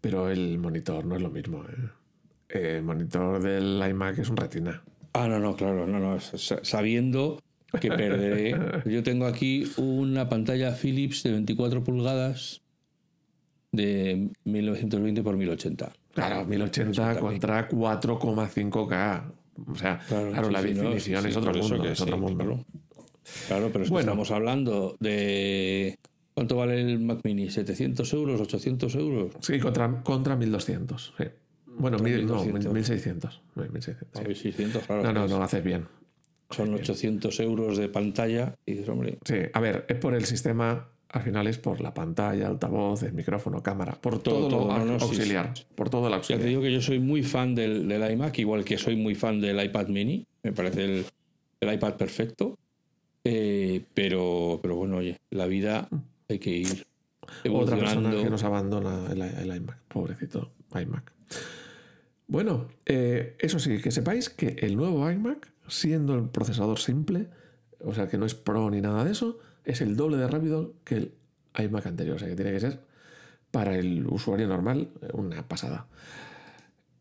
[0.00, 1.62] Pero el monitor no es lo mismo.
[1.64, 2.76] ¿eh?
[2.76, 4.82] El monitor del iMac es un retina.
[5.14, 6.18] Ah, no, no, claro, no, no.
[6.20, 7.40] sa- Sabiendo
[7.80, 8.54] que perderé.
[8.86, 12.60] Yo tengo aquí una pantalla Philips de 24 pulgadas
[13.70, 15.92] de 1920 por 1080.
[16.14, 19.22] Claro, 1080 contra 4,5K.
[19.66, 21.82] O sea, claro, sí, la sí, no, definición sí, es otro mundo.
[21.82, 22.44] que Es otro mundo.
[22.44, 22.64] Claro,
[23.48, 24.10] Claro, pero es que Bueno.
[24.10, 25.96] estamos hablando de.
[26.34, 27.46] ¿Cuánto vale el Mac Mini?
[27.48, 28.40] ¿700 euros?
[28.40, 29.32] ¿800 euros?
[29.40, 31.14] Sí, contra, contra 1200.
[31.18, 31.24] sí.
[31.74, 32.72] Bueno, mil- no, 1200.
[32.74, 33.42] 1600.
[33.56, 34.18] 1600, sí.
[34.20, 35.02] A ver, 600, claro.
[35.04, 35.86] No, no, no, haces bien.
[36.50, 40.88] Son 800 euros de pantalla y dices, hombre, Sí, a ver, es por el sistema,
[41.12, 44.78] al final es por la pantalla, altavoz, el micrófono, cámara, por todo, Todo, todo, lo
[44.78, 45.54] no, no, sí, auxiliar.
[45.74, 46.42] Por todo el Ya auxiliar.
[46.42, 49.40] te digo que yo soy muy fan del, del iMac, igual que soy muy fan
[49.40, 50.26] del iPad mini.
[50.42, 51.04] Me parece el,
[51.60, 52.58] el iPad perfecto.
[53.24, 55.88] Eh, pero, pero bueno, oye, la vida
[56.28, 56.86] hay que ir
[57.48, 61.12] Otra persona que nos abandona el, el iMac, pobrecito iMac.
[62.26, 67.28] Bueno, eh, eso sí, que sepáis que el nuevo iMac, siendo el procesador simple,
[67.84, 70.74] o sea que no es Pro ni nada de eso, es el doble de rápido
[70.84, 71.12] que el
[71.58, 72.16] iMac anterior.
[72.16, 72.80] O sea que tiene que ser
[73.50, 75.86] para el usuario normal una pasada.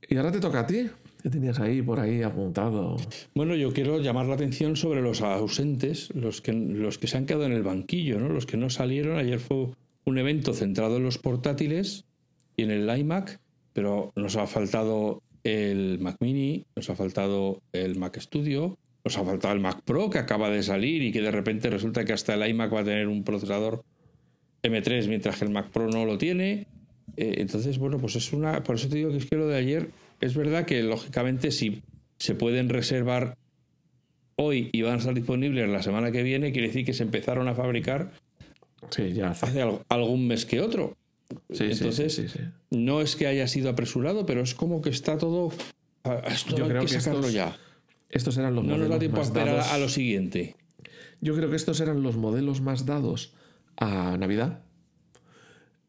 [0.07, 0.89] Y ahora te toca a ti.
[1.23, 2.97] ¿Qué tenías ahí por ahí apuntado?
[3.35, 7.27] Bueno, yo quiero llamar la atención sobre los ausentes, los que, los que se han
[7.27, 8.27] quedado en el banquillo, ¿no?
[8.29, 9.17] los que no salieron.
[9.17, 9.69] Ayer fue
[10.03, 12.05] un evento centrado en los portátiles
[12.57, 13.39] y en el iMac,
[13.73, 19.23] pero nos ha faltado el Mac Mini, nos ha faltado el Mac Studio, nos ha
[19.23, 22.33] faltado el Mac Pro que acaba de salir y que de repente resulta que hasta
[22.35, 23.83] el iMac va a tener un procesador
[24.63, 26.67] M3 mientras que el Mac Pro no lo tiene.
[27.17, 28.61] Eh, entonces, bueno, pues es una.
[28.63, 29.89] Por eso te digo que es que lo de ayer
[30.21, 31.81] es verdad que lógicamente si
[32.19, 33.35] se pueden reservar
[34.35, 37.47] hoy y van a estar disponibles la semana que viene, quiere decir que se empezaron
[37.47, 38.11] a fabricar
[38.89, 39.45] Sí, ya hace.
[39.45, 40.95] hace al- algún mes que otro.
[41.51, 42.39] Sí, Entonces, sí, sí, sí.
[42.71, 45.51] no es que haya sido apresurado, pero es como que está todo.
[46.03, 47.55] a- a Esto Yo hay creo que que sacarlo estos ya.
[48.11, 50.55] Estos eran los No nos da tiempo a esperar dados- a lo siguiente.
[51.21, 53.33] Yo creo que estos eran los modelos más dados
[53.77, 54.63] a Navidad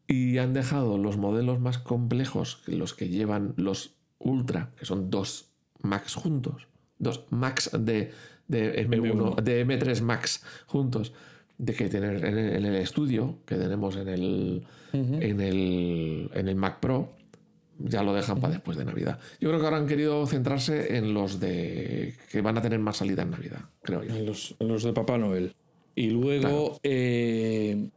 [0.07, 5.49] y han dejado los modelos más complejos, los que llevan los Ultra, que son dos
[5.81, 8.11] Max juntos, dos Max de,
[8.47, 11.13] de M1, de M3 Max juntos,
[11.57, 16.47] de que tener en el, en el estudio que tenemos en el, en el, en
[16.47, 17.15] el Mac Pro,
[17.83, 19.19] ya lo dejan para después de Navidad.
[19.39, 22.97] Yo creo que ahora han querido centrarse en los de que van a tener más
[22.97, 24.15] salida en Navidad, creo yo.
[24.15, 25.53] En los, en los de Papá Noel.
[25.95, 27.89] Y luego, eh,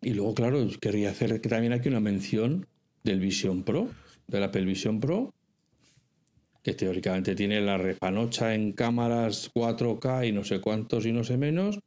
[0.00, 2.66] y luego, claro, querría hacer que también aquí una mención
[3.04, 3.88] del Vision Pro,
[4.26, 5.32] del Apple Vision Pro,
[6.62, 11.36] que teóricamente tiene la repanocha en cámaras 4K y no sé cuántos y no sé
[11.36, 11.78] menos.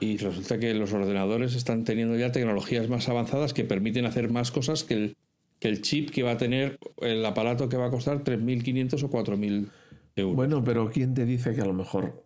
[0.00, 4.50] Y resulta que los ordenadores están teniendo ya tecnologías más avanzadas que permiten hacer más
[4.50, 5.16] cosas que el,
[5.58, 9.10] que el chip que va a tener el aparato que va a costar 3.500 o
[9.10, 9.68] 4.000
[10.16, 10.36] euros.
[10.36, 12.24] Bueno, pero ¿quién te dice que a lo mejor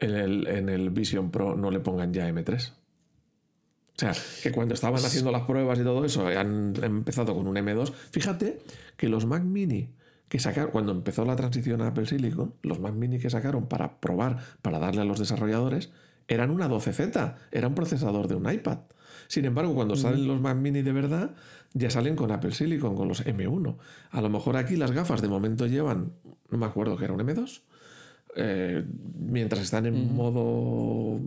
[0.00, 2.72] en el, en el Vision Pro no le pongan ya M3?
[3.96, 7.56] O sea, que cuando estaban haciendo las pruebas y todo eso, han empezado con un
[7.56, 7.92] M2.
[8.10, 8.58] Fíjate
[8.96, 9.94] que los Mac Mini
[10.28, 13.98] que sacaron, cuando empezó la transición a Apple Silicon, los Mac Mini que sacaron para
[14.00, 15.90] probar, para darle a los desarrolladores,
[16.28, 18.80] eran una 12Z, era un procesador de un iPad.
[19.28, 21.34] Sin embargo, cuando salen los Mac Mini de verdad,
[21.76, 23.76] ya salen con Apple Silicon, con los M1.
[24.10, 26.12] A lo mejor aquí las gafas de momento llevan,
[26.50, 27.60] no me acuerdo que era un M2,
[28.36, 28.84] eh,
[29.18, 31.20] mientras están en modo,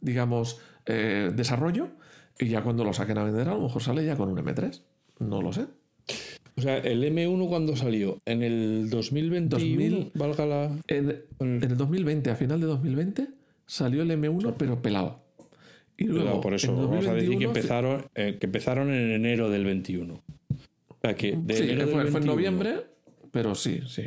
[0.00, 1.88] digamos, eh, desarrollo,
[2.38, 4.82] y ya cuando lo saquen a vender, a lo mejor sale ya con un M3.
[5.20, 5.66] No lo sé.
[6.56, 10.64] O sea, el M1 cuando salió, en el 2021, valga la...
[10.86, 13.28] En, en, el 2020, a final de 2020,
[13.64, 15.21] salió el M1, pero pelado.
[16.02, 19.64] Y luego, por eso, vamos a decir que empezaron, eh, que empezaron en enero del
[19.64, 20.14] 21.
[20.88, 22.86] O sea, que de sí, enero fue, del fue 21, en noviembre,
[23.30, 24.04] pero sí, sí.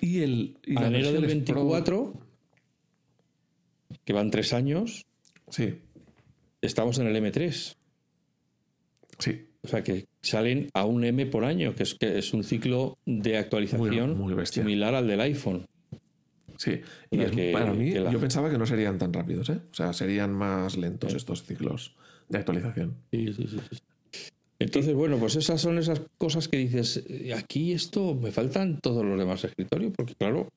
[0.00, 0.58] Y el.
[0.64, 2.12] Y a la enero del versión Pro- 24,
[4.04, 5.06] que van tres años,
[5.48, 5.74] sí,
[6.60, 7.76] estamos en el M3.
[9.18, 9.44] sí.
[9.60, 12.96] O sea, que salen a un M por año, que es, que es un ciclo
[13.04, 15.66] de actualización Muy- similar al del iPhone.
[16.58, 19.60] Sí, y es- que- para mí, la- yo pensaba que no serían tan rápidos, ¿eh?
[19.70, 21.94] O sea, serían más lentos estos ciclos
[22.28, 22.96] de actualización.
[23.12, 23.78] Sí, sí, sí, sí.
[24.58, 29.04] Entonces, bueno, pues esas son esas cosas que dices, eh, aquí esto me faltan todos
[29.04, 30.48] los demás escritorios, porque claro,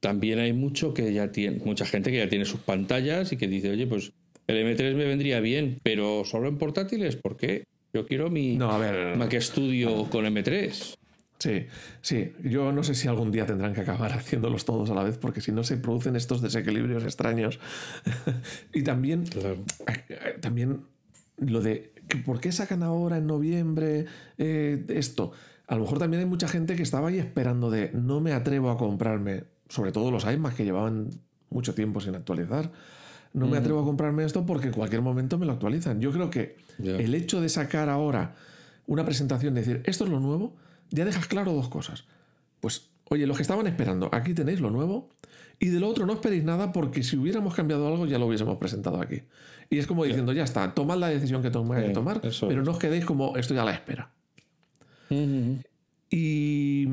[0.00, 3.48] también hay mucho que ya tiene, mucha gente que ya tiene sus pantallas y que
[3.48, 4.12] dice, oye, pues
[4.46, 7.64] el M3 me vendría bien, pero solo en portátiles, ¿por qué?
[7.92, 9.16] Yo quiero mi No, a ver.
[9.16, 10.94] Mac Studio con M3.
[11.38, 11.66] Sí,
[12.00, 12.32] sí.
[12.42, 15.40] Yo no sé si algún día tendrán que acabar haciéndolos todos a la vez, porque
[15.40, 17.60] si no se producen estos desequilibrios extraños.
[18.72, 19.58] y también, Claro.
[20.40, 20.82] también
[21.36, 21.92] lo de
[22.24, 24.06] por qué sacan ahora en noviembre
[24.38, 25.32] eh, esto.
[25.66, 28.70] A lo mejor también hay mucha gente que estaba ahí esperando de no me atrevo
[28.70, 31.10] a comprarme, sobre todo los iMac que llevaban
[31.50, 32.72] mucho tiempo sin actualizar.
[33.34, 36.00] No me atrevo a comprarme esto porque en cualquier momento me lo actualizan.
[36.00, 38.34] Yo creo que el hecho de sacar ahora
[38.86, 40.56] una presentación decir esto es lo nuevo,
[40.90, 42.04] ya dejas claro dos cosas.
[42.60, 45.10] Pues, oye, los que estaban esperando, aquí tenéis lo nuevo.
[45.60, 48.58] Y de lo otro no esperéis nada porque si hubiéramos cambiado algo ya lo hubiésemos
[48.58, 49.22] presentado aquí.
[49.70, 52.62] Y es como diciendo, ya está, tomad la decisión que tengáis que Sí, tomar, pero
[52.62, 54.10] no os quedéis como estoy a la espera.
[56.10, 56.86] Y,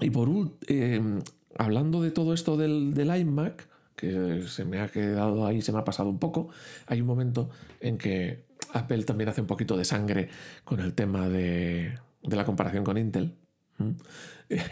[0.00, 1.22] y por último,
[1.56, 5.78] hablando de todo esto del, del iMac, que se me ha quedado ahí, se me
[5.78, 6.48] ha pasado un poco,
[6.86, 10.28] hay un momento en que Apple también hace un poquito de sangre
[10.64, 13.34] con el tema de, de la comparación con Intel.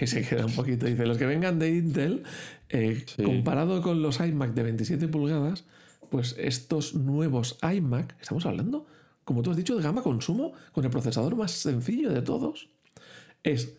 [0.00, 2.24] Y se queda un poquito, dice, los que vengan de Intel,
[2.68, 3.22] eh, Sí.
[3.22, 5.64] comparado con los iMac de 27 pulgadas,
[6.10, 8.86] pues estos nuevos iMac, estamos hablando,
[9.24, 12.70] como tú has dicho, de gama consumo, con el procesador más sencillo de todos,
[13.44, 13.76] es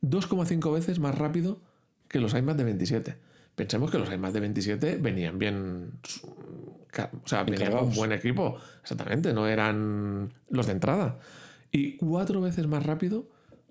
[0.00, 1.60] 2,5 veces más rápido
[2.08, 3.16] que los iMac de 27.
[3.54, 5.90] Pensemos que los iMac de 27 venían bien.
[7.22, 7.94] O sea, venían con cargados.
[7.96, 8.56] buen equipo.
[8.80, 11.18] Exactamente, no eran los de entrada.
[11.72, 13.26] Y cuatro veces más rápido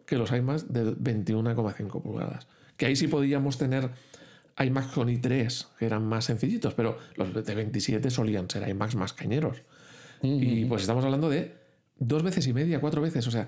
[0.05, 2.47] que los iMac de 21,5 pulgadas.
[2.75, 3.91] Que ahí sí podíamos tener
[4.59, 9.13] iMac con i3, que eran más sencillitos, pero los de 27 solían ser iMacs más
[9.13, 9.61] cañeros.
[10.23, 11.53] Y pues estamos hablando de
[11.97, 13.25] dos veces y media, cuatro veces.
[13.27, 13.47] O sea,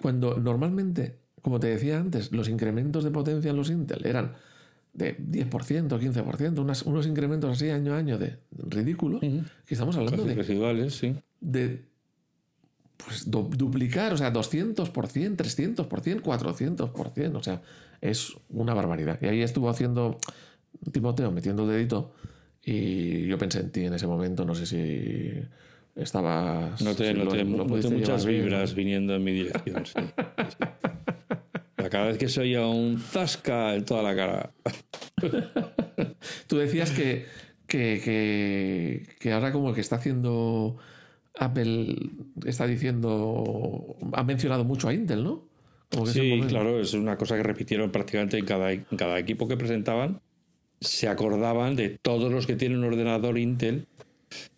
[0.00, 4.34] cuando normalmente, como te decía antes, los incrementos de potencia en los Intel eran
[4.92, 10.18] de 10%, 15%, unas- unos incrementos así año a año de ridículo, que estamos hablando
[10.22, 11.14] Casi de, residuales, sí.
[11.40, 11.84] de
[12.98, 17.62] pues, du- duplicar, o sea, 200%, 300%, 400%, o sea,
[18.00, 19.18] es una barbaridad.
[19.22, 20.18] Y ahí estuvo haciendo
[20.92, 22.12] Timoteo, metiendo el dedito,
[22.62, 25.32] y yo pensé en ti en ese momento, no sé si
[25.96, 26.78] estabas...
[26.78, 28.44] Si lo- noté, lo noté pudiste muchas llevar bien.
[28.44, 29.86] vibras viniendo en mi dirección.
[29.86, 29.94] sí.
[31.90, 34.52] Cada vez que se oía un zasca en toda la cara.
[36.46, 37.24] Tú decías que,
[37.66, 40.76] que, que, que ahora como que está haciendo
[41.38, 41.96] Apple,
[42.44, 45.48] está diciendo, ha mencionado mucho a Intel, ¿no?
[45.90, 49.48] Como que Sí, claro, es una cosa que repitieron prácticamente en cada, en cada equipo
[49.48, 50.20] que presentaban.
[50.80, 53.86] Se acordaban de todos los que tienen un ordenador Intel,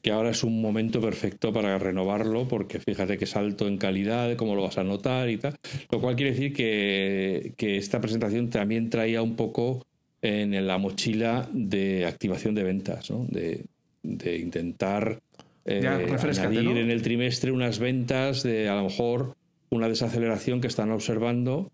[0.02, 4.54] que ahora es un momento perfecto para renovarlo, porque fíjate qué salto en calidad, cómo
[4.54, 5.56] lo vas a notar y tal.
[5.90, 9.86] Lo cual quiere decir que, que esta presentación también traía un poco
[10.22, 13.26] en la mochila de activación de ventas, ¿no?
[13.28, 13.64] de,
[14.02, 15.20] de intentar
[15.64, 19.36] eh, añadir en el trimestre unas ventas de a lo mejor
[19.70, 21.70] una desaceleración que están observando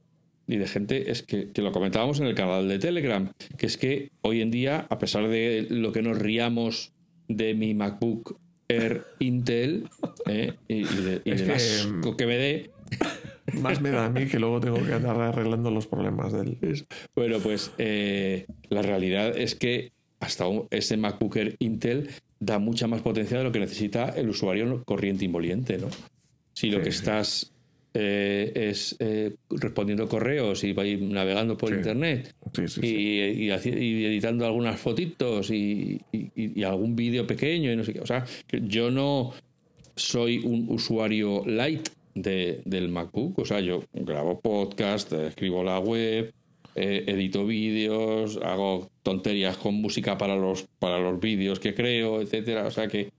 [0.47, 3.77] y de gente, es que, que, lo comentábamos en el canal de Telegram, que es
[3.77, 6.93] que hoy en día, a pesar de lo que nos riamos
[7.29, 9.89] de mi MacBook Air Intel
[10.27, 12.71] eh, y, de, y que me dé,
[13.61, 16.59] más me da a mí que luego tengo que andar arreglando los problemas del.
[17.15, 22.11] Bueno, pues eh, la realidad es que hasta ese MacBook Air Intel
[22.41, 25.89] da mucha más potencia de lo que necesita el usuario corriente inmoliente, ¿no?
[26.53, 27.53] Si lo que estás
[27.99, 32.35] eh, es eh, respondiendo correos y navegando por internet
[32.83, 36.01] y, editando algunas fotitos y,
[36.63, 38.01] algún vídeo pequeño y no sé qué.
[38.01, 39.33] O sea, yo no
[39.95, 43.39] soy un usuario light de, del MacBook.
[43.39, 46.35] O sea, yo grabo podcast, escribo la web,
[46.77, 52.67] eh, edito vídeos, hago tonterías con música para los, para los vídeos que creo, etcétera.
[52.67, 53.11] O sea que,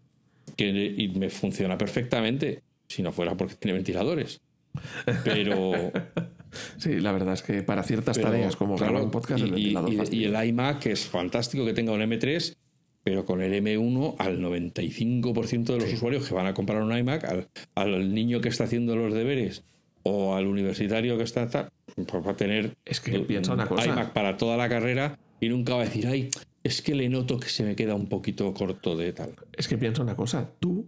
[0.56, 4.42] que y me funciona perfectamente, si no fuera porque tiene ventiladores.
[5.24, 5.72] Pero.
[6.78, 10.16] Sí, la verdad es que para ciertas tareas como grabar un podcast, el ventilador y,
[10.16, 12.56] y, el iMac es fantástico que tenga un M3
[13.08, 17.48] pero con el M1 al 95% de los usuarios que van a comprar un iMac,
[17.74, 19.64] al, niño que está haciendo los deberes
[20.08, 21.48] o al universitario que está,
[21.96, 23.86] pues va a tener es que piensa una cosa.
[23.86, 26.30] iMac para toda la carrera y nunca va a decir, ay,
[26.64, 29.36] es que le noto que se me queda un poquito corto de tal.
[29.54, 30.88] Es que piensa una cosa, tú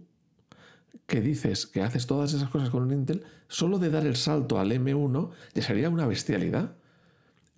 [1.06, 4.60] que dices que haces todas esas cosas con un Intel, solo de dar el salto
[4.60, 6.76] al M1 ya sería una bestialidad.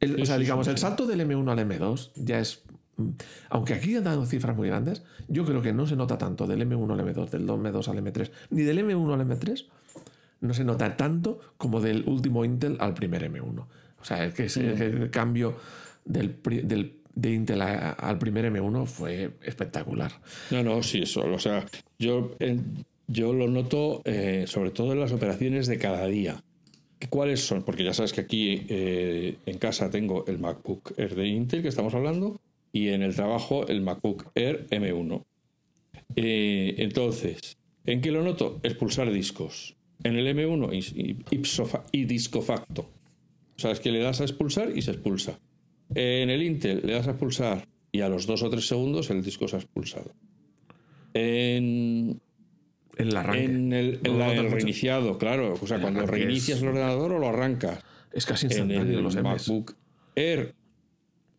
[0.01, 2.63] o sea, digamos, el salto del M1 al M2 ya es
[3.49, 6.69] aunque aquí han dado cifras muy grandes, yo creo que no se nota tanto del
[6.69, 9.67] M1 al M2, del 2M2 al M3, ni del M1 al M3,
[10.43, 13.65] no se nota tanto como del último Intel al primer M1.
[14.01, 15.57] O sea, es que el cambio
[16.05, 16.37] del,
[17.15, 20.13] de Intel al primer M1 fue espectacular.
[20.51, 21.25] No, no, sí, eso.
[21.25, 21.65] O sea,
[21.99, 22.33] yo,
[23.07, 26.43] yo lo noto eh, sobre todo en las operaciones de cada día.
[27.09, 27.63] ¿Cuáles son?
[27.63, 31.69] Porque ya sabes que aquí eh, en casa tengo el MacBook Air de Intel que
[31.69, 32.41] estamos hablando
[32.73, 35.25] y en el trabajo el MacBook Air M1.
[36.17, 38.61] Eh, entonces, ¿en qué lo noto?
[38.63, 39.77] Expulsar discos.
[40.05, 42.91] En el M1 ipso y disco facto.
[43.57, 45.39] O sea, es que le das a expulsar y se expulsa.
[45.95, 49.23] En el Intel le das a expulsar y a los dos o tres segundos el
[49.23, 50.13] disco se ha expulsado.
[51.15, 52.21] En,
[52.97, 53.45] el arranque.
[53.45, 54.01] En el,
[54.51, 55.55] reiniciado, claro.
[55.61, 57.85] O sea, cuando reinicias el ordenador o lo arrancas.
[58.13, 59.75] Es casi instantáneo en el MacBook
[60.15, 60.55] Air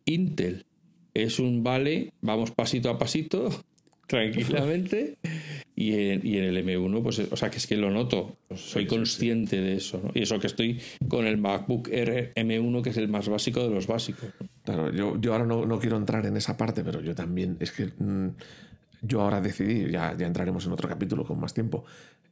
[0.06, 0.66] Intel
[1.14, 3.48] es un vale, vamos pasito a pasito,
[4.06, 5.18] tranquilamente.
[5.76, 8.86] Y en, y en, el M1, pues, o sea, que es que lo noto, soy
[8.86, 10.00] consciente de eso.
[10.02, 10.10] ¿no?
[10.14, 13.70] Y eso que estoy con el MacBook Air M1, que es el más básico de
[13.70, 14.30] los básicos.
[14.64, 17.72] Claro, yo, yo ahora no, no, quiero entrar en esa parte, pero yo también, es
[17.72, 18.28] que mm,
[19.02, 21.84] yo ahora decidí, ya, ya entraremos en otro capítulo con más tiempo.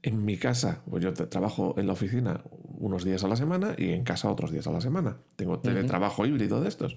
[0.03, 2.43] En mi casa, pues yo trabajo en la oficina
[2.79, 5.17] unos días a la semana y en casa otros días a la semana.
[5.37, 6.97] Tengo teletrabajo híbrido de estos.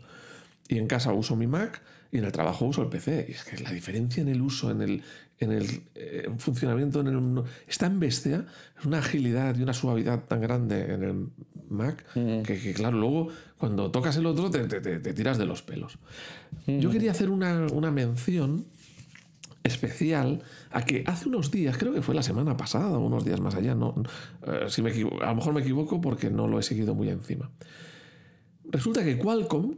[0.67, 1.82] Y en casa uso mi Mac
[2.16, 3.26] y en el trabajo uso el PC.
[3.30, 5.03] Y es que la diferencia en el uso, en el,
[5.39, 8.45] en el eh, funcionamiento, en el, es tan bestia,
[8.80, 11.28] es una agilidad y una suavidad tan grande en el
[11.70, 15.97] Mac que, claro, luego cuando tocas el otro te, te, tiras de los pelos.
[16.68, 18.66] Yo quería hacer una, una, mención
[19.63, 23.55] especial a que hace unos días, creo que fue la semana pasada unos días más
[23.55, 23.95] allá, no,
[24.45, 27.49] eh, si me a lo mejor me equivoco porque no lo he seguido muy encima.
[28.66, 29.76] Resulta que Qualcomm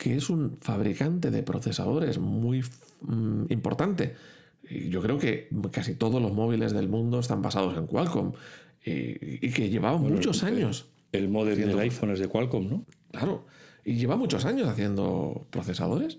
[0.00, 2.64] que es un fabricante de procesadores muy
[3.02, 4.16] mm, importante.
[4.88, 8.32] Yo creo que casi todos los móviles del mundo están basados en Qualcomm
[8.82, 10.88] y, que llevaba muchos años.
[11.12, 12.86] El modelo del iPhone es de Qualcomm, ¿no?
[13.10, 13.44] Claro,
[13.84, 16.18] y lleva muchos años haciendo procesadores.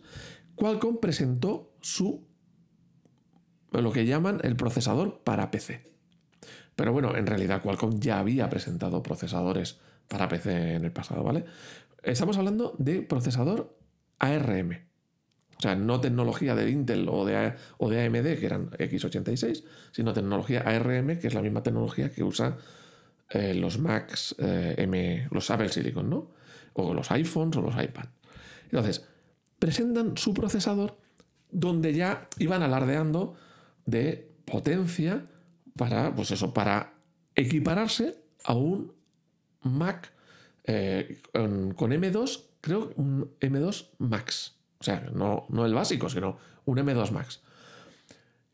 [0.53, 2.23] Qualcomm presentó su
[3.71, 5.81] lo que llaman el procesador para PC.
[6.75, 11.45] Pero bueno, en realidad Qualcomm ya había presentado procesadores para PC en el pasado, ¿vale?
[12.03, 13.77] Estamos hablando de procesador
[14.19, 14.91] ARM.
[15.57, 20.13] O sea, no tecnología de Intel o de, o de AMD, que eran x86, sino
[20.13, 22.57] tecnología ARM, que es la misma tecnología que usa
[23.29, 26.31] eh, los Macs eh, M, los Apple Silicon, ¿no?
[26.73, 28.05] O los iPhones o los iPad.
[28.63, 29.05] Entonces,
[29.59, 30.97] presentan su procesador
[31.51, 33.35] donde ya iban alardeando
[33.85, 35.25] de potencia
[35.77, 36.93] para, pues eso, para
[37.35, 38.93] equipararse a un
[39.61, 40.11] Mac
[40.63, 44.55] eh, con, M2, creo un M2 Max.
[44.79, 47.41] O sea, no, no el básico, sino un M2 Max.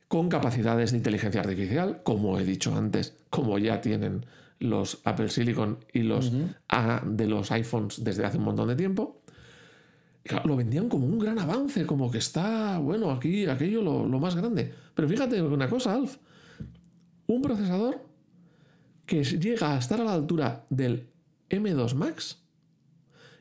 [0.07, 4.25] Con capacidades de inteligencia artificial, como he dicho antes, como ya tienen
[4.59, 6.31] los Apple Silicon y los
[6.69, 9.21] A de los iPhones desde hace un montón de tiempo.
[10.45, 14.35] lo vendían como un gran avance, como que está, bueno, aquí, aquello lo, lo más
[14.35, 14.73] grande.
[14.95, 16.17] Pero fíjate una cosa, Alf.
[17.27, 18.01] Un procesador
[19.05, 21.07] que llega a estar a la altura del
[21.49, 22.43] M2 Max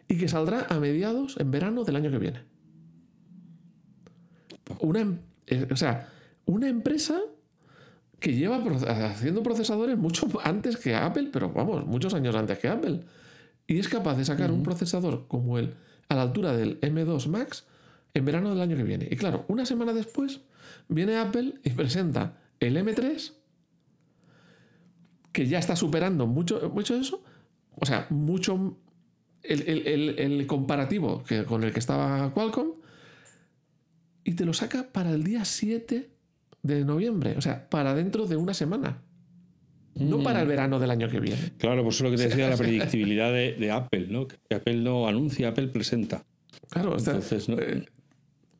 [0.08, 2.42] y que saldrá a mediados en verano del año que viene.
[4.80, 6.08] Una, em, eh, o sea,
[6.44, 7.20] una empresa
[8.20, 13.00] que lleva haciendo procesadores mucho antes que Apple, pero vamos, muchos años antes que Apple.
[13.66, 15.74] Y es capaz de sacar un procesador como el
[16.08, 17.64] a la altura del M2 Max
[18.14, 19.08] en verano del año que viene.
[19.10, 20.40] Y claro, una semana después
[20.88, 23.32] viene Apple y presenta el M3,
[25.32, 27.22] que ya está superando mucho, mucho eso,
[27.76, 28.78] o sea, mucho
[29.42, 32.72] el, comparativo que, con el que estaba Qualcomm,
[34.24, 36.10] y te lo saca para el día 7
[36.62, 39.02] de noviembre, o sea, para dentro de una semana.
[39.94, 40.48] No para el mm.
[40.48, 41.52] verano del año que viene.
[41.56, 44.26] Claro, por eso lo que te decía la predictibilidad de, Apple, ¿no?
[44.26, 46.22] Que Apple no anuncia, Apple presenta.
[46.68, 47.86] Claro, Entonces, eh,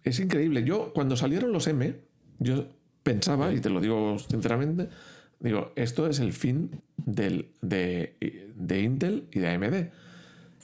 [0.03, 0.65] es increíble.
[0.65, 1.95] Yo, cuando salieron los M,
[2.39, 2.69] yo
[3.03, 4.89] pensaba, y te lo digo sinceramente,
[5.41, 9.75] digo, esto es el fin del, de, de Intel y de AMD.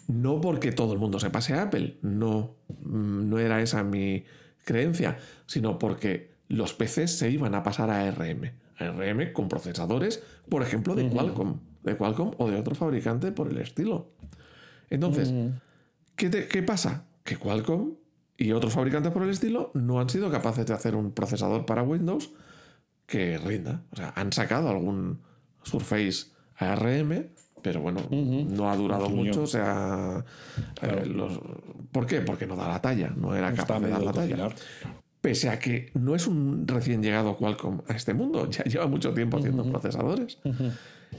[0.09, 4.25] No porque todo el mundo se pase a Apple, no, mm, no era esa mi
[4.65, 8.53] creencia, sino porque los PCs se iban a pasar a ARM.
[8.79, 13.59] ARM con procesadores, por ejemplo, de Qualcomm, de Qualcomm o de otro fabricante por el
[13.59, 14.11] estilo.
[14.91, 15.33] Entonces,
[16.17, 17.05] ¿qué, ¿qué pasa?
[17.25, 17.95] Que Qualcomm
[18.37, 21.83] y otros fabricantes por el estilo no han sido capaces de hacer un procesador para
[21.83, 22.33] Windows
[23.07, 23.83] que rinda.
[23.93, 25.21] O sea, han sacado algún
[25.63, 26.27] Surface
[26.57, 27.29] ARM,
[27.63, 29.43] pero bueno, no ha durado mucho.
[29.43, 30.25] O sea,
[30.83, 31.15] eh,
[31.93, 32.21] ¿por qué?
[32.21, 34.49] Porque no da la talla, no era capaz de dar la talla.
[35.21, 39.15] Pese a que no es un recién llegado Qualcomm a este mundo, ya lleva mucho
[39.15, 40.39] tiempo haciendo procesadores.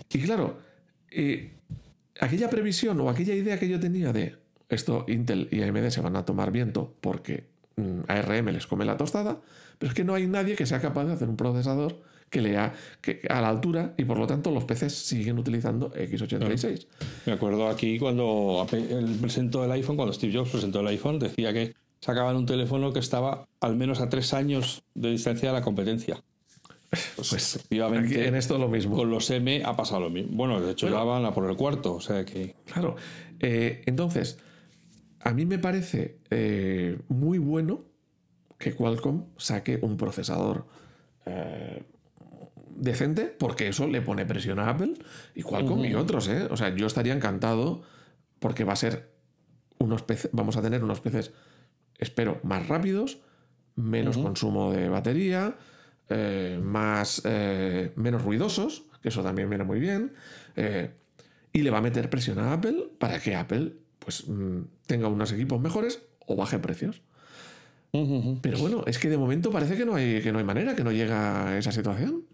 [0.09, 0.57] Y claro,
[1.09, 1.53] eh,
[2.19, 4.35] aquella previsión o aquella idea que yo tenía de
[4.69, 8.97] esto Intel y AMD se van a tomar viento porque mm, ARM les come la
[8.97, 9.39] tostada,
[9.77, 12.73] pero es que no hay nadie que sea capaz de hacer un procesador que lea
[12.99, 16.87] que, a la altura y por lo tanto los PCs siguen utilizando x86.
[17.27, 18.65] Me acuerdo aquí cuando
[19.21, 22.99] presentó el iPhone, cuando Steve Jobs presentó el iPhone, decía que sacaban un teléfono que
[22.99, 26.21] estaba al menos a tres años de distancia de la competencia.
[26.89, 28.95] Pues, pues efectivamente, en esto lo mismo.
[28.95, 30.31] Con los M ha pasado lo mismo.
[30.33, 32.55] Bueno, de hecho ya van a por el cuarto, o sea que.
[32.65, 32.95] Claro.
[33.39, 34.37] Eh, entonces,
[35.19, 37.85] a mí me parece eh, muy bueno
[38.63, 40.65] que Qualcomm saque un procesador
[41.25, 41.83] eh,
[42.69, 44.93] decente, porque eso le pone presión a Apple
[45.35, 46.47] y Qualcomm y otros, ¿eh?
[46.49, 47.81] O sea, yo estaría encantado
[48.39, 49.11] porque va a ser
[49.79, 51.33] unos peces, vamos a tener unos peces,
[51.97, 53.19] espero, más rápidos,
[53.75, 55.57] menos consumo de batería,
[56.09, 60.13] eh, más, eh, menos ruidosos, que eso también viene muy bien,
[61.51, 65.33] y le va a meter presión a Apple para que Apple pues, mm, tenga unos
[65.33, 67.01] equipos mejores o baje precios.
[68.41, 70.83] Pero bueno, es que de momento parece que no hay, que no hay manera, que
[70.83, 72.25] no llega a esa situación.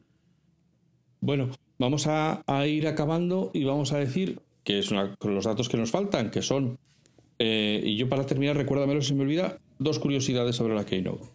[1.20, 5.68] Bueno, vamos a, ir acabando y vamos a decir que es una, con los datos
[5.68, 6.80] que nos faltan, que son,
[7.40, 11.26] eh, y yo para terminar, recuérdamelo si me olvida, dos curiosidades sobre la Keynote.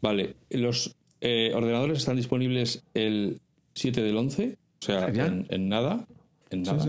[0.00, 3.40] Vale, los eh, ordenadores están disponibles el
[3.74, 6.04] 7 del 11, o sea, en, nada.
[6.50, 6.84] En nada.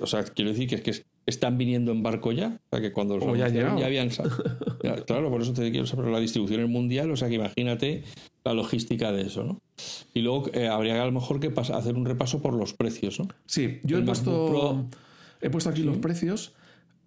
[0.00, 2.58] O, sea, quiero decir que, es que están viniendo en barco ya.
[2.66, 4.10] O sea, que cuando los ya, ya, habían.
[5.06, 7.10] claro, por eso te quiero saber la distribución mundial.
[7.10, 8.04] O sea, que imagínate
[8.44, 9.60] la logística de eso, ¿no?
[10.14, 13.28] Y luego eh, habría a lo mejor que hacer un repaso por los precios, ¿no?
[13.46, 14.86] Sí, yo he puesto,
[15.40, 16.54] he puesto aquí los precios,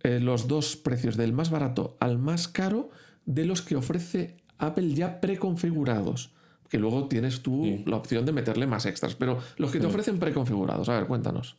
[0.03, 2.89] eh, los dos precios, del más barato al más caro,
[3.25, 6.31] de los que ofrece Apple ya preconfigurados.
[6.69, 10.19] Que luego tienes tú la opción de meterle más extras, pero los que te ofrecen
[10.19, 10.89] preconfigurados.
[10.89, 11.57] A ver, cuéntanos.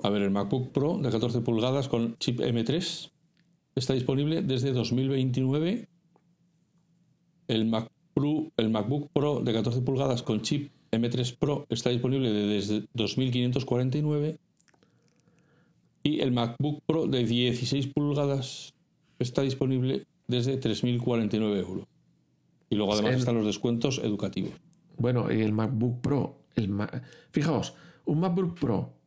[0.00, 3.10] A ver, el MacBook Pro de 14 pulgadas con chip M3
[3.74, 5.88] está disponible desde 2029.
[7.48, 7.90] El Mac
[8.56, 14.38] el MacBook Pro de 14 pulgadas con chip M3 Pro está disponible desde 2.549
[16.02, 18.74] y el MacBook Pro de 16 pulgadas
[19.18, 21.86] está disponible desde 3.049 euros.
[22.70, 24.52] Y luego además están los descuentos educativos.
[24.96, 26.70] Bueno, y el MacBook Pro, el
[27.30, 27.74] fijaos,
[28.04, 28.97] un MacBook Pro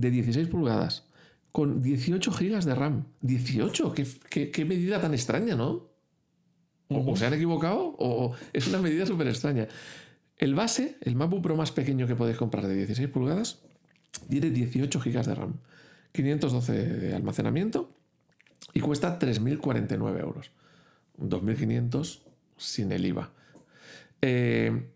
[0.00, 1.04] de 16 pulgadas
[1.52, 3.04] con 18 GB de RAM.
[3.22, 3.94] 18,
[4.30, 5.88] qué medida tan extraña, ¿no?
[6.88, 9.68] O, se han equivocado o es una medida súper extraña.
[10.38, 13.60] El base, el MacBook Pro más pequeño que podéis comprar de 16 pulgadas,
[14.28, 15.54] tiene 18 GB de RAM,
[16.12, 17.90] 512 de almacenamiento
[18.72, 20.50] y cuesta 3.049 euros.
[21.18, 22.20] 2.500
[22.56, 23.32] sin el IVA.
[24.22, 24.88] Eh,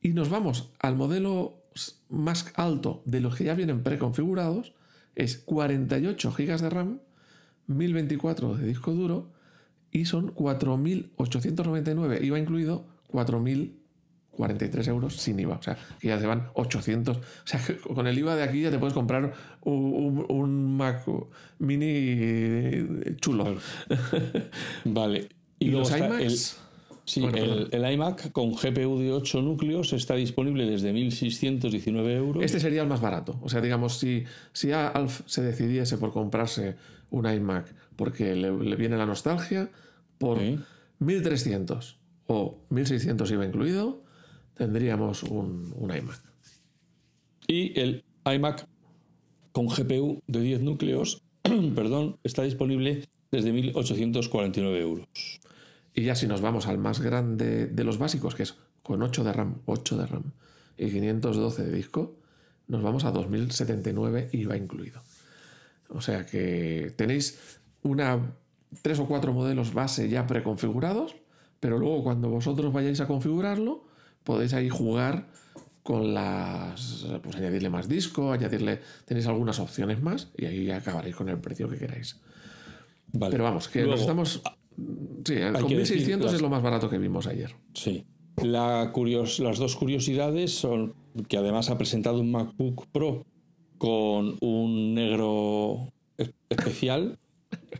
[0.00, 1.62] y nos vamos al modelo
[2.08, 4.72] más alto de los que ya vienen preconfigurados,
[5.14, 7.00] es 48 GB de RAM,
[7.66, 9.32] 1024 de disco duro
[9.90, 15.56] y son 4.899, IVA incluido 4.043 euros sin IVA.
[15.56, 17.16] O sea, que ya te van 800.
[17.16, 21.04] O sea, que con el IVA de aquí ya te puedes comprar un, un Mac
[21.58, 23.56] mini chulo.
[24.84, 25.28] Vale.
[25.58, 26.65] Y, luego los iMacs.
[27.06, 32.44] Sí, Bueno, el, el iMac con GPU de 8 núcleos está disponible desde 1.619 euros.
[32.44, 33.38] Este sería el más barato.
[33.42, 36.74] O sea, digamos, si, si Alf se decidiese por comprarse
[37.10, 39.70] un iMac porque le, le viene la nostalgia,
[40.18, 40.58] por Sí.
[40.98, 41.96] 1300
[42.26, 44.02] o 1600 IVA incluido,
[44.54, 46.20] tendríamos un, un iMac.
[47.46, 48.66] Y el iMac
[49.52, 51.22] con GPU de 10 núcleos,
[51.74, 55.06] perdón, está disponible desde 1.849 euros.
[55.96, 59.24] Y ya si nos vamos al más grande de los básicos, que es con 8
[59.24, 60.32] de RAM, 8 de RAM
[60.76, 62.18] y 512 de disco,
[62.68, 65.00] nos vamos a 2079 IVA incluido.
[65.88, 68.20] O sea que tenéis una
[68.82, 71.16] tres o cuatro modelos base ya preconfigurados,
[71.60, 73.86] pero luego cuando vosotros vayáis a configurarlo,
[74.22, 75.28] podéis ahí jugar
[75.82, 81.30] con las pues añadirle más disco, añadirle tenéis algunas opciones más y ahí acabaréis con
[81.30, 82.18] el precio que queráis.
[83.12, 83.32] Vale.
[83.32, 84.42] Pero vamos, que Luego, nos estamos
[84.76, 87.54] sí, con que decir 1600 las- es lo más barato que vimos ayer.
[87.74, 88.04] Sí.
[88.42, 90.94] La curios- las dos curiosidades son
[91.28, 93.24] que además ha presentado un MacBook Pro
[93.78, 97.18] con un negro es- especial,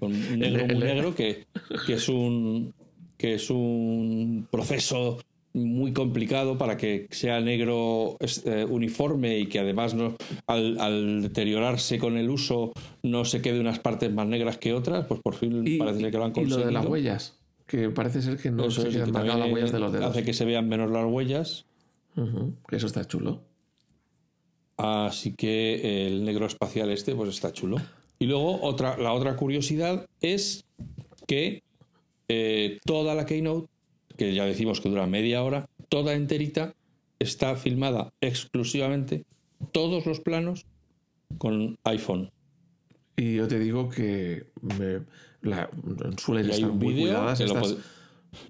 [0.01, 1.47] con un negro El- muy el- negro que,
[1.87, 2.75] que es un
[3.19, 5.19] que es un proceso
[5.57, 10.15] muy complicado para que sea negro eh, uniforme y que además no
[10.47, 15.07] al, al deteriorarse con el uso no se quede unas partes más negras que otras,
[15.07, 16.67] pues por fin Y, parece que lo han y lo conseguido.
[16.67, 19.53] de las huellas, que parece ser que no Eso se es, quedan que marcadas las
[19.53, 20.11] huellas de los dedos.
[20.11, 21.65] hace que se vean menos las huellas.
[22.71, 23.43] Eso está chulo.
[24.77, 27.77] Así que el negro espacial este pues está chulo.
[28.19, 30.65] Y luego otra, la otra curiosidad es
[31.27, 31.63] que
[32.29, 33.69] eh, toda la keynote,
[34.17, 36.75] que ya decimos que dura media hora, toda enterita
[37.19, 39.25] está filmada exclusivamente,
[39.73, 40.67] todos los planos,
[41.39, 42.31] con iPhone.
[43.17, 45.01] Y yo te digo que me,
[45.43, 45.71] la-
[46.19, 47.79] suelen estar un muy vídeo cuidadas que lo, estas- pod-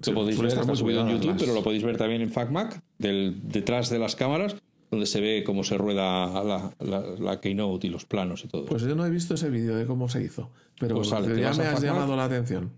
[0.00, 1.96] sí, lo podéis ver, estar está muy subido en YouTube, las- pero lo podéis ver
[1.96, 4.56] también en FacMac, del, detrás de las cámaras,
[4.90, 8.64] donde se ve cómo se rueda la, la- la keynote y los planos y todo.
[8.66, 10.50] Pues yo no he visto ese vídeo de cómo se hizo,
[10.80, 11.82] pero Pues sale, ya me has FacMac.
[11.84, 12.70] llamado la atención.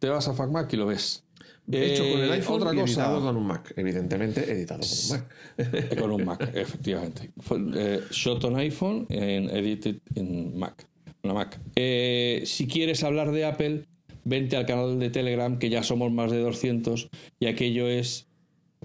[0.00, 1.21] Te vas a FacMac y lo ves.
[1.70, 3.72] Hecho con el Eh, iPhone otra y editado cosa con un Mac.
[3.76, 5.98] Evidentemente, editado con un Mac.
[5.98, 7.30] con un Mac, efectivamente.
[7.76, 10.86] Eh, shot on iPhone and edited in Mac.
[11.22, 11.60] Una Mac.
[11.76, 13.84] Eh, si quieres hablar de Apple,
[14.24, 17.08] vente al canal de Telegram, que ya somos más de 200,
[17.38, 18.26] y aquello es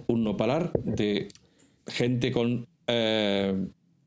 [0.06, 1.30] un no parar de
[1.88, 3.56] gente con eh,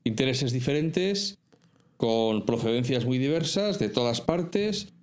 [0.05, 1.39] intereses diferentes,
[1.97, 4.93] con procedencias muy diversas, de todas partes,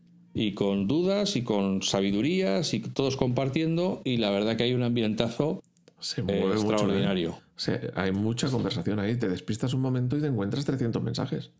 [0.41, 4.83] y con dudas y con sabidurías, y todos compartiendo, y la verdad que hay un
[4.83, 5.63] ambientazo
[6.01, 6.37] Se eh, mucho.
[6.37, 6.53] ¿eh?
[6.55, 7.39] extraordinario.
[7.97, 9.17] Hay mucha conversación ahí.
[9.17, 11.51] Te despistas un momento y te encuentras 300 mensajes.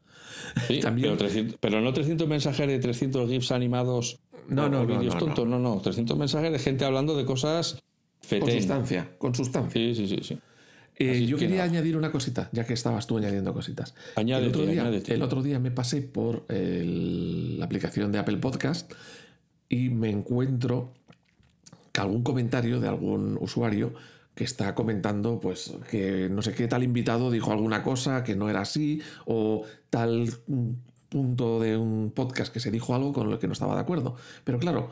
[0.69, 4.87] Sí, También- pero, 300 pero no 300 mensajes de 300 GIFs animados No, no, no,
[4.87, 5.59] vídeos no, tontos, no.
[5.59, 7.73] no, 300 mensajes de gente hablando de cosas
[8.21, 8.59] Con fetén.
[8.61, 9.11] sustancia.
[9.19, 9.73] Con sustancia.
[9.81, 10.39] Sí, sí, sí, sí.
[10.99, 11.71] Eh, yo que quería nada.
[11.71, 13.95] añadir una cosita, ya que estabas tú añadiendo cositas.
[14.17, 15.15] Añádete, el, otro día, añádete.
[15.15, 18.93] el otro día me pasé por el- la aplicación de Apple Podcast
[19.69, 20.93] y me encuentro
[21.93, 23.93] que algún comentario de algún usuario
[24.35, 28.49] que está comentando pues que no sé qué tal invitado dijo alguna cosa que no
[28.49, 30.29] era así o tal
[31.09, 34.17] punto de un podcast que se dijo algo con lo que no estaba de acuerdo.
[34.45, 34.91] Pero claro,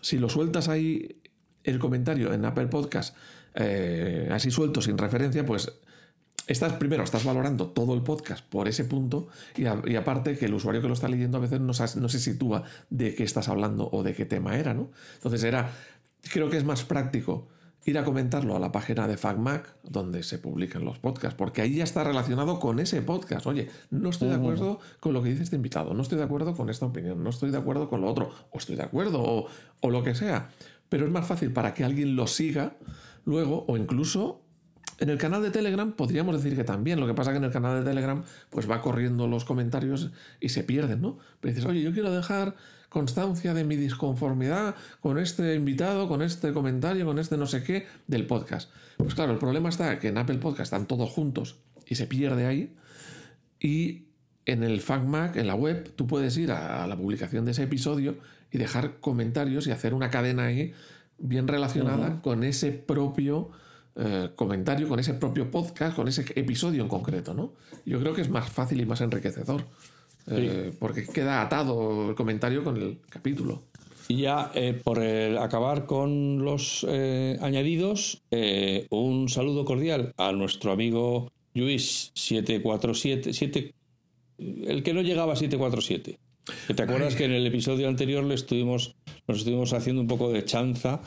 [0.00, 1.16] si lo sueltas ahí
[1.64, 3.16] el comentario en Apple Podcast
[3.56, 5.72] eh, así suelto, sin referencia, pues
[6.46, 9.26] estás primero, estás valorando todo el podcast por ese punto
[9.56, 12.08] y, a- y aparte que el usuario que lo está leyendo a veces no, no
[12.08, 14.90] se sitúa de qué estás hablando o de qué tema era, ¿no?
[15.14, 15.72] Entonces era,
[16.32, 17.48] creo que es más práctico
[17.84, 21.76] ir a comentarlo a la página de FacMac, donde se publican los podcasts, porque ahí
[21.76, 23.46] ya está relacionado con ese podcast.
[23.46, 26.52] Oye, no estoy de acuerdo con lo que dice este invitado, no estoy de acuerdo
[26.54, 29.46] con esta opinión, no estoy de acuerdo con lo otro, o estoy de acuerdo, o,
[29.80, 30.48] o lo que sea.
[30.88, 32.74] Pero es más fácil para que alguien lo siga
[33.26, 34.42] luego, o incluso
[34.98, 36.98] en el canal de Telegram podríamos decir que también.
[36.98, 40.10] Lo que pasa que en el canal de Telegram pues va corriendo los comentarios
[40.40, 41.18] y se pierden, ¿no?
[41.40, 42.54] Pero dices, oye, yo quiero dejar
[42.88, 47.86] constancia de mi disconformidad con este invitado, con este comentario, con este no sé qué
[48.06, 48.70] del podcast.
[48.96, 51.56] Pues claro, el problema está que en Apple Podcast están todos juntos
[51.86, 52.74] y se pierde ahí.
[53.60, 54.06] Y
[54.46, 57.64] en el FacMac, en la web, tú puedes ir a, a la publicación de ese
[57.64, 58.16] episodio
[58.50, 60.72] y dejar comentarios y hacer una cadena ahí
[61.18, 63.50] bien relacionada con ese propio
[63.98, 67.54] eh, comentario, con ese propio podcast, con ese episodio en concreto, ¿no?
[67.86, 69.64] Yo creo que es más fácil y más enriquecedor.
[70.28, 73.62] eh, porque queda atado el comentario con el capítulo.
[74.08, 76.84] Y ya eh, por acabar con los
[77.40, 78.22] añadidos,
[78.90, 83.74] un saludo cordial a nuestro amigo Luis 747,
[84.38, 86.18] el que no llegaba a 747.
[86.74, 88.94] ¿Te acuerdas que en el episodio anterior le estuvimos,
[89.26, 91.00] nos estuvimos haciendo un poco de chanza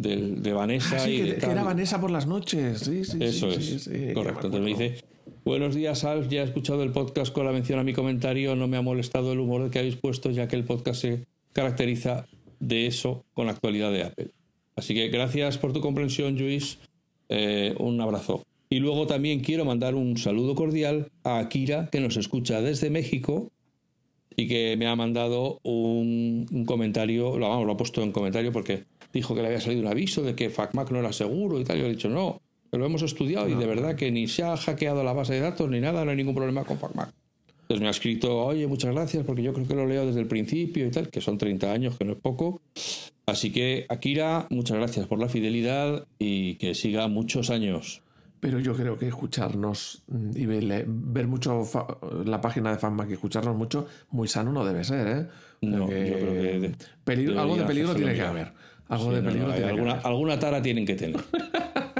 [0.00, 1.02] de, Vanessa.
[1.02, 2.80] Ah, y que, era Vanessa por las noches.
[2.80, 4.14] Sí, sí, Eso sí, es.
[4.14, 4.46] correcto.
[4.46, 5.04] Entonces me dice:
[5.44, 6.28] Buenos días, Alf.
[6.28, 8.54] Ya he escuchado el podcast con la mención a mi comentario.
[8.56, 12.26] No me ha molestado el humor que habéis puesto, ya que el podcast se caracteriza
[12.60, 14.30] de eso con la actualidad de Apple.
[14.76, 16.78] Así que gracias por tu comprensión, Luis.
[17.28, 18.44] Eh, un abrazo.
[18.70, 23.50] Y luego también quiero mandar un saludo cordial a Akira, que nos escucha desde México
[24.38, 28.52] y que me ha mandado un, un comentario, lo, vamos, lo ha puesto en comentario
[28.52, 31.64] porque dijo que le había salido un aviso de que FacMac no era seguro y
[31.64, 31.76] tal.
[31.76, 35.02] Yo he dicho, no, lo hemos estudiado y de verdad que ni se ha hackeado
[35.02, 37.12] la base de datos ni nada, no hay ningún problema con FacMac.
[37.62, 40.28] Entonces me ha escrito, oye, muchas gracias porque yo creo que lo leo desde el
[40.28, 42.62] principio y tal, que son 30 años, que no es poco.
[43.26, 48.02] Así que, Akira, muchas gracias por la fidelidad y que siga muchos años.
[48.40, 50.02] Pero yo creo que escucharnos
[50.34, 50.86] y ver,
[51.26, 51.64] mucho
[52.24, 55.26] la página de FacMac y escucharnos mucho, muy sano no debe ser, ¿eh?
[55.60, 56.74] No, yo creo
[57.04, 58.52] que algo de peligro tiene que haber.
[58.88, 59.52] Algo de peligro.
[59.52, 61.20] alguna, alguna tara tienen que tener.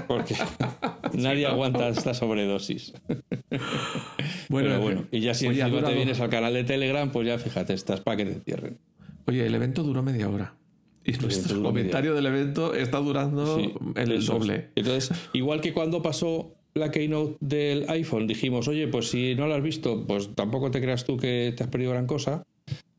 [0.07, 0.37] Porque
[1.13, 2.95] nadie aguanta esta sobredosis.
[4.49, 5.05] Bueno, bueno.
[5.11, 8.17] Y ya si encima te vienes al canal de Telegram, pues ya fíjate, estás para
[8.17, 8.79] que te cierren.
[9.27, 10.55] Oye, el evento duró media hora.
[11.09, 13.59] Y nuestro comentario del evento está durando
[13.95, 14.69] el doble.
[14.75, 19.57] Entonces, igual que cuando pasó la keynote del iPhone, dijimos, oye, pues si no la
[19.57, 22.45] has visto, pues tampoco te creas tú que te has perdido gran cosa.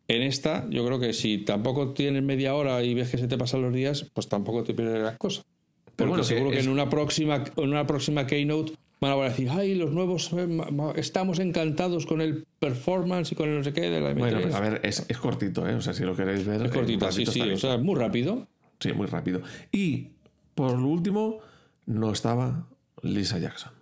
[0.07, 3.37] En esta, yo creo que si tampoco tienes media hora y ves que se te
[3.37, 5.45] pasan los días, pues tampoco te pierdes las cosas.
[5.95, 9.75] Pero bueno, seguro que en una próxima, en una próxima keynote van a decir, ay,
[9.75, 10.47] los nuevos, eh,
[10.95, 14.17] estamos encantados con el performance y con el no sé qué de la M3.
[14.17, 15.75] Bueno, a ver, es, cortito, ¿eh?
[15.75, 16.65] O sea, si lo queréis ver.
[16.65, 18.47] Es cortito, sí, sí, o sea, muy rápido.
[18.79, 19.41] Sí, muy rápido.
[19.71, 20.09] Y,
[20.55, 21.39] por lo último,
[21.85, 22.67] no estaba
[23.01, 23.73] Lisa Jackson.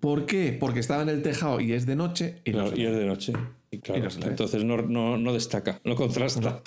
[0.00, 0.56] ¿Por qué?
[0.58, 2.40] Porque estaba en el tejado y es de noche.
[2.44, 3.32] Y, y es de noche
[3.70, 6.62] entonces no, destaca, no contrasta.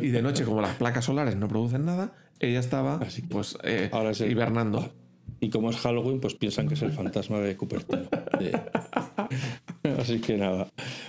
[0.00, 4.12] Y de noche, como las placas solares no producen nada, ella estaba pues, eh, Ahora
[4.12, 4.92] hibernando.
[5.40, 8.08] Y como es Halloween, pues piensan que es el fantasma de Cupertino.
[9.98, 10.68] Así que nada.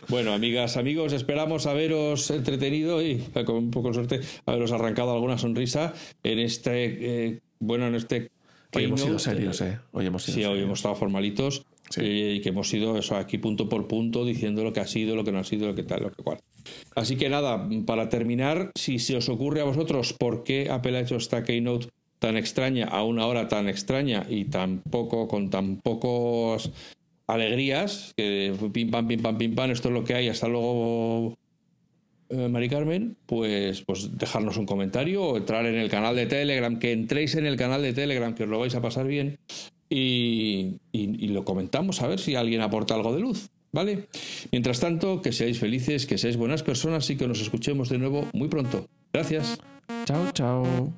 [0.09, 5.37] Bueno, amigas, amigos, esperamos haberos entretenido y con un poco de suerte haberos arrancado alguna
[5.37, 8.31] sonrisa en este, eh, bueno, en este
[8.75, 9.79] Hoy hemos sido serios, ¿eh?
[9.91, 11.65] Hoy hemos sido Sí, hoy hemos estado formalitos
[11.95, 15.15] eh, y que hemos ido eso aquí punto por punto diciendo lo que ha sido,
[15.15, 16.39] lo que no ha sido, lo que tal, lo que cual.
[16.95, 21.01] Así que nada, para terminar, si se os ocurre a vosotros por qué Apple ha
[21.01, 21.87] hecho esta keynote
[22.19, 26.71] tan extraña a una hora tan extraña y tan poco, con tan pocos
[27.27, 31.37] alegrías, que pim pam, pim pam, pim pam, esto es lo que hay, hasta luego
[32.29, 36.79] eh, Mari Carmen, pues, pues dejarnos un comentario o entrar en el canal de Telegram,
[36.79, 39.37] que entréis en el canal de Telegram, que os lo vais a pasar bien,
[39.89, 43.49] y, y, lo comentamos a ver si alguien aporta algo de luz.
[43.71, 44.07] ¿Vale?
[44.51, 48.25] Mientras tanto, que seáis felices, que seáis buenas personas y que nos escuchemos de nuevo
[48.33, 48.87] muy pronto.
[49.13, 49.59] Gracias.
[50.05, 50.93] Chao, chao.